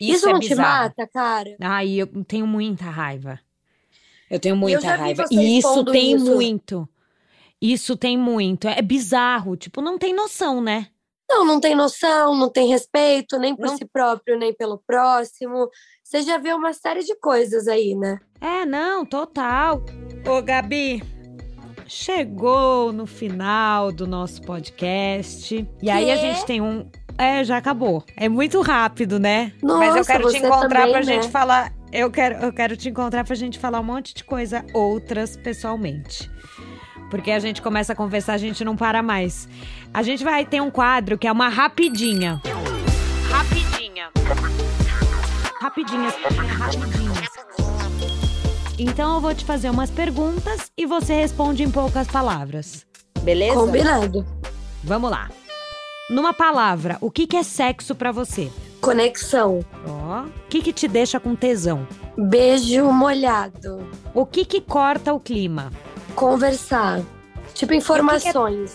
Isso, 0.00 0.28
é 0.28 0.32
não 0.32 0.40
te 0.40 0.48
bizarro. 0.48 0.84
mata, 0.84 1.06
cara? 1.06 1.56
Ai, 1.60 1.94
eu 1.94 2.06
tenho 2.24 2.46
muita 2.46 2.84
raiva. 2.84 3.38
Eu 4.30 4.40
tenho 4.40 4.54
eu 4.54 4.58
muita 4.58 4.80
vi 4.80 4.86
raiva. 4.86 5.24
E 5.30 5.58
isso 5.58 5.84
tem 5.84 6.16
isso. 6.16 6.24
muito. 6.24 6.88
Isso 7.60 7.96
tem 7.96 8.18
muito. 8.18 8.66
É 8.66 8.82
bizarro. 8.82 9.56
Tipo, 9.56 9.80
não 9.80 9.98
tem 9.98 10.12
noção, 10.12 10.60
né? 10.60 10.88
Não, 11.34 11.44
não 11.44 11.58
tem 11.58 11.74
noção, 11.74 12.36
não 12.36 12.48
tem 12.48 12.68
respeito, 12.68 13.40
nem 13.40 13.56
por 13.56 13.66
Não. 13.66 13.76
si 13.76 13.84
próprio, 13.84 14.38
nem 14.38 14.54
pelo 14.54 14.80
próximo. 14.86 15.68
Você 16.02 16.22
já 16.22 16.38
vê 16.38 16.52
uma 16.52 16.72
série 16.72 17.00
de 17.02 17.16
coisas 17.16 17.66
aí, 17.66 17.96
né? 17.96 18.20
É, 18.40 18.64
não, 18.64 19.04
total. 19.04 19.82
Ô, 20.24 20.40
Gabi, 20.40 21.02
chegou 21.88 22.92
no 22.92 23.04
final 23.04 23.90
do 23.90 24.06
nosso 24.06 24.42
podcast. 24.42 25.68
E 25.82 25.90
aí 25.90 26.08
a 26.12 26.16
gente 26.16 26.46
tem 26.46 26.60
um. 26.60 26.88
É, 27.18 27.42
já 27.42 27.56
acabou. 27.56 28.04
É 28.16 28.28
muito 28.28 28.60
rápido, 28.60 29.18
né? 29.18 29.52
Nossa, 29.60 29.78
Mas 29.78 29.96
eu 29.96 30.04
quero 30.04 30.28
te 30.30 30.38
encontrar 30.38 30.86
também, 30.86 30.92
pra 30.92 31.00
né? 31.00 31.04
gente 31.04 31.28
falar. 31.32 31.72
Eu 31.92 32.12
quero, 32.12 32.36
eu 32.36 32.52
quero 32.52 32.76
te 32.76 32.88
encontrar 32.88 33.24
pra 33.24 33.34
gente 33.34 33.58
falar 33.58 33.80
um 33.80 33.84
monte 33.84 34.14
de 34.14 34.22
coisa 34.22 34.64
outras 34.72 35.36
pessoalmente. 35.36 36.30
Porque 37.14 37.30
a 37.30 37.38
gente 37.38 37.62
começa 37.62 37.92
a 37.92 37.96
conversar, 37.96 38.32
a 38.32 38.38
gente 38.38 38.64
não 38.64 38.74
para 38.74 39.00
mais. 39.00 39.48
A 39.94 40.02
gente 40.02 40.24
vai 40.24 40.44
ter 40.44 40.60
um 40.60 40.68
quadro 40.68 41.16
que 41.16 41.28
é 41.28 41.30
uma 41.30 41.48
rapidinha. 41.48 42.42
Rapidinha. 43.30 44.10
Rapidinhas, 45.60 46.12
rapidinhas. 46.58 47.28
Então 48.76 49.14
eu 49.14 49.20
vou 49.20 49.32
te 49.32 49.44
fazer 49.44 49.70
umas 49.70 49.92
perguntas 49.92 50.72
e 50.76 50.86
você 50.86 51.14
responde 51.14 51.62
em 51.62 51.70
poucas 51.70 52.08
palavras. 52.08 52.84
Beleza? 53.22 53.60
Combinado. 53.60 54.26
Vamos 54.82 55.08
lá. 55.08 55.30
Numa 56.10 56.34
palavra, 56.34 56.98
o 57.00 57.12
que, 57.12 57.28
que 57.28 57.36
é 57.36 57.44
sexo 57.44 57.94
pra 57.94 58.10
você? 58.10 58.50
Conexão. 58.80 59.64
Ó. 59.86 60.22
O 60.22 60.48
que, 60.48 60.60
que 60.60 60.72
te 60.72 60.88
deixa 60.88 61.20
com 61.20 61.36
tesão? 61.36 61.86
Beijo 62.18 62.90
molhado. 62.90 63.86
O 64.12 64.26
que, 64.26 64.44
que 64.44 64.60
corta 64.60 65.14
o 65.14 65.20
clima? 65.20 65.70
Conversar. 66.14 67.02
Tipo, 67.54 67.74
informações. 67.74 68.74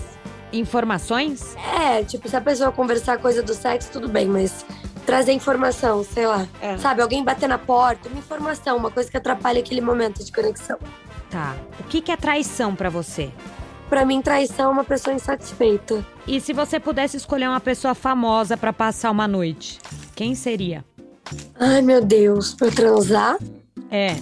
Informações? 0.51 1.55
É, 1.79 2.03
tipo, 2.03 2.27
se 2.27 2.35
a 2.35 2.41
pessoa 2.41 2.71
conversar 2.71 3.17
coisa 3.19 3.43
do 3.43 3.53
sexo, 3.53 3.89
tudo 3.91 4.09
bem, 4.09 4.27
mas 4.27 4.65
trazer 5.05 5.31
informação, 5.31 6.03
sei 6.03 6.27
lá. 6.27 6.47
É. 6.61 6.77
Sabe, 6.77 7.01
alguém 7.01 7.23
bater 7.23 7.47
na 7.47 7.57
porta, 7.57 8.09
uma 8.09 8.19
informação, 8.19 8.77
uma 8.77 8.91
coisa 8.91 9.09
que 9.09 9.17
atrapalha 9.17 9.59
aquele 9.59 9.81
momento 9.81 10.23
de 10.23 10.31
conexão. 10.31 10.77
Tá. 11.29 11.55
O 11.79 11.83
que, 11.83 12.01
que 12.01 12.11
é 12.11 12.17
traição 12.17 12.75
pra 12.75 12.89
você? 12.89 13.31
Pra 13.89 14.05
mim, 14.05 14.21
traição 14.21 14.69
é 14.69 14.73
uma 14.73 14.83
pessoa 14.83 15.15
insatisfeita. 15.15 16.05
E 16.27 16.39
se 16.39 16.53
você 16.53 16.79
pudesse 16.79 17.17
escolher 17.17 17.47
uma 17.47 17.59
pessoa 17.59 17.95
famosa 17.95 18.55
pra 18.55 18.71
passar 18.71 19.09
uma 19.09 19.27
noite, 19.27 19.79
quem 20.15 20.35
seria? 20.35 20.85
Ai, 21.59 21.81
meu 21.81 22.03
Deus, 22.03 22.53
pra 22.53 22.69
transar? 22.69 23.37
É. 23.91 24.15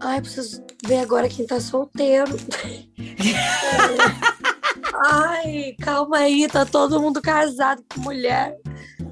Ai, 0.00 0.20
preciso 0.20 0.63
ver 0.86 1.00
agora 1.00 1.28
quem 1.28 1.46
tá 1.46 1.60
solteiro. 1.60 2.32
Ai, 5.06 5.74
calma 5.80 6.18
aí, 6.18 6.48
tá 6.48 6.64
todo 6.64 7.00
mundo 7.00 7.20
casado 7.20 7.82
com 7.92 8.00
mulher. 8.00 8.56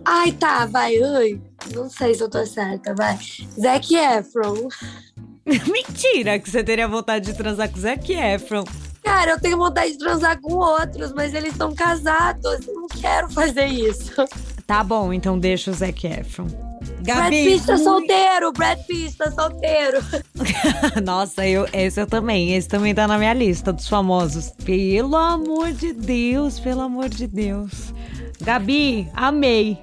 Ai, 0.04 0.32
tá, 0.32 0.66
vai, 0.66 0.96
ai. 1.02 1.40
Não 1.74 1.88
sei 1.88 2.14
se 2.14 2.22
eu 2.22 2.30
tô 2.30 2.44
certa, 2.46 2.94
vai. 2.94 3.18
Zac 3.60 3.94
Efron. 3.94 4.68
Mentira 5.44 6.38
que 6.38 6.50
você 6.50 6.62
teria 6.62 6.88
vontade 6.88 7.26
de 7.26 7.36
transar 7.36 7.68
com 7.68 7.78
o 7.78 7.80
Zac 7.80 8.12
Efron. 8.12 8.64
Cara, 9.02 9.32
eu 9.32 9.40
tenho 9.40 9.56
vontade 9.56 9.92
de 9.92 9.98
transar 9.98 10.40
com 10.40 10.54
outros, 10.54 11.12
mas 11.12 11.34
eles 11.34 11.52
estão 11.52 11.74
casados. 11.74 12.66
Eu 12.66 12.74
não 12.74 12.86
quero 12.86 13.28
fazer 13.30 13.66
isso. 13.66 14.12
Tá 14.66 14.82
bom, 14.82 15.12
então 15.12 15.38
deixa 15.38 15.70
o 15.70 15.74
Zac 15.74 16.06
Efron. 16.06 16.46
Brad 17.04 17.30
Pitt 17.30 17.66
tá 17.66 17.76
solteiro, 17.76 18.52
Brad 18.52 18.78
Pitt 18.86 19.16
tá 19.16 19.30
solteiro. 19.30 19.98
Nossa, 21.04 21.46
eu, 21.46 21.66
esse 21.72 22.00
eu 22.00 22.06
também. 22.06 22.54
Esse 22.54 22.68
também 22.68 22.94
tá 22.94 23.06
na 23.06 23.18
minha 23.18 23.32
lista 23.32 23.72
dos 23.72 23.88
famosos. 23.88 24.50
Pelo 24.64 25.16
amor 25.16 25.72
de 25.72 25.92
Deus, 25.92 26.60
pelo 26.60 26.80
amor 26.82 27.08
de 27.08 27.26
Deus. 27.26 27.92
Gabi, 28.40 29.08
amei. 29.14 29.78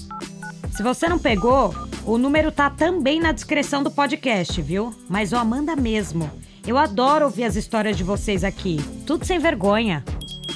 Se 0.73 0.83
você 0.83 1.07
não 1.09 1.19
pegou, 1.19 1.75
o 2.07 2.17
número 2.17 2.51
tá 2.51 2.71
também 2.71 3.21
na 3.21 3.33
descrição 3.33 3.83
do 3.83 3.91
podcast, 3.91 4.63
viu? 4.63 4.95
Mas 5.09 5.35
ó, 5.35 5.45
manda 5.45 5.77
mesmo. 5.77 6.31
Eu 6.67 6.79
adoro 6.79 7.27
ouvir 7.27 7.45
as 7.45 7.55
histórias 7.55 7.97
de 7.97 8.03
vocês 8.03 8.43
aqui. 8.45 8.81
Tudo 9.07 9.25
sem 9.25 9.39
vergonha. 9.39 10.05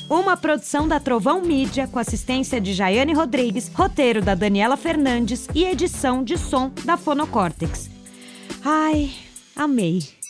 Uma 0.09 0.37
produção 0.37 0.87
da 0.87 1.01
Trovão 1.01 1.43
Mídia 1.43 1.87
com 1.87 1.99
assistência 1.99 2.61
de 2.61 2.73
Jaiane 2.73 3.13
Rodrigues, 3.13 3.71
roteiro 3.75 4.21
da 4.21 4.35
Daniela 4.35 4.77
Fernandes 4.77 5.49
e 5.55 5.65
edição 5.65 6.23
de 6.23 6.37
som 6.37 6.71
da 6.85 6.97
Fonocórtex. 6.97 7.91
Ai, 8.65 9.11
amei. 9.57 10.22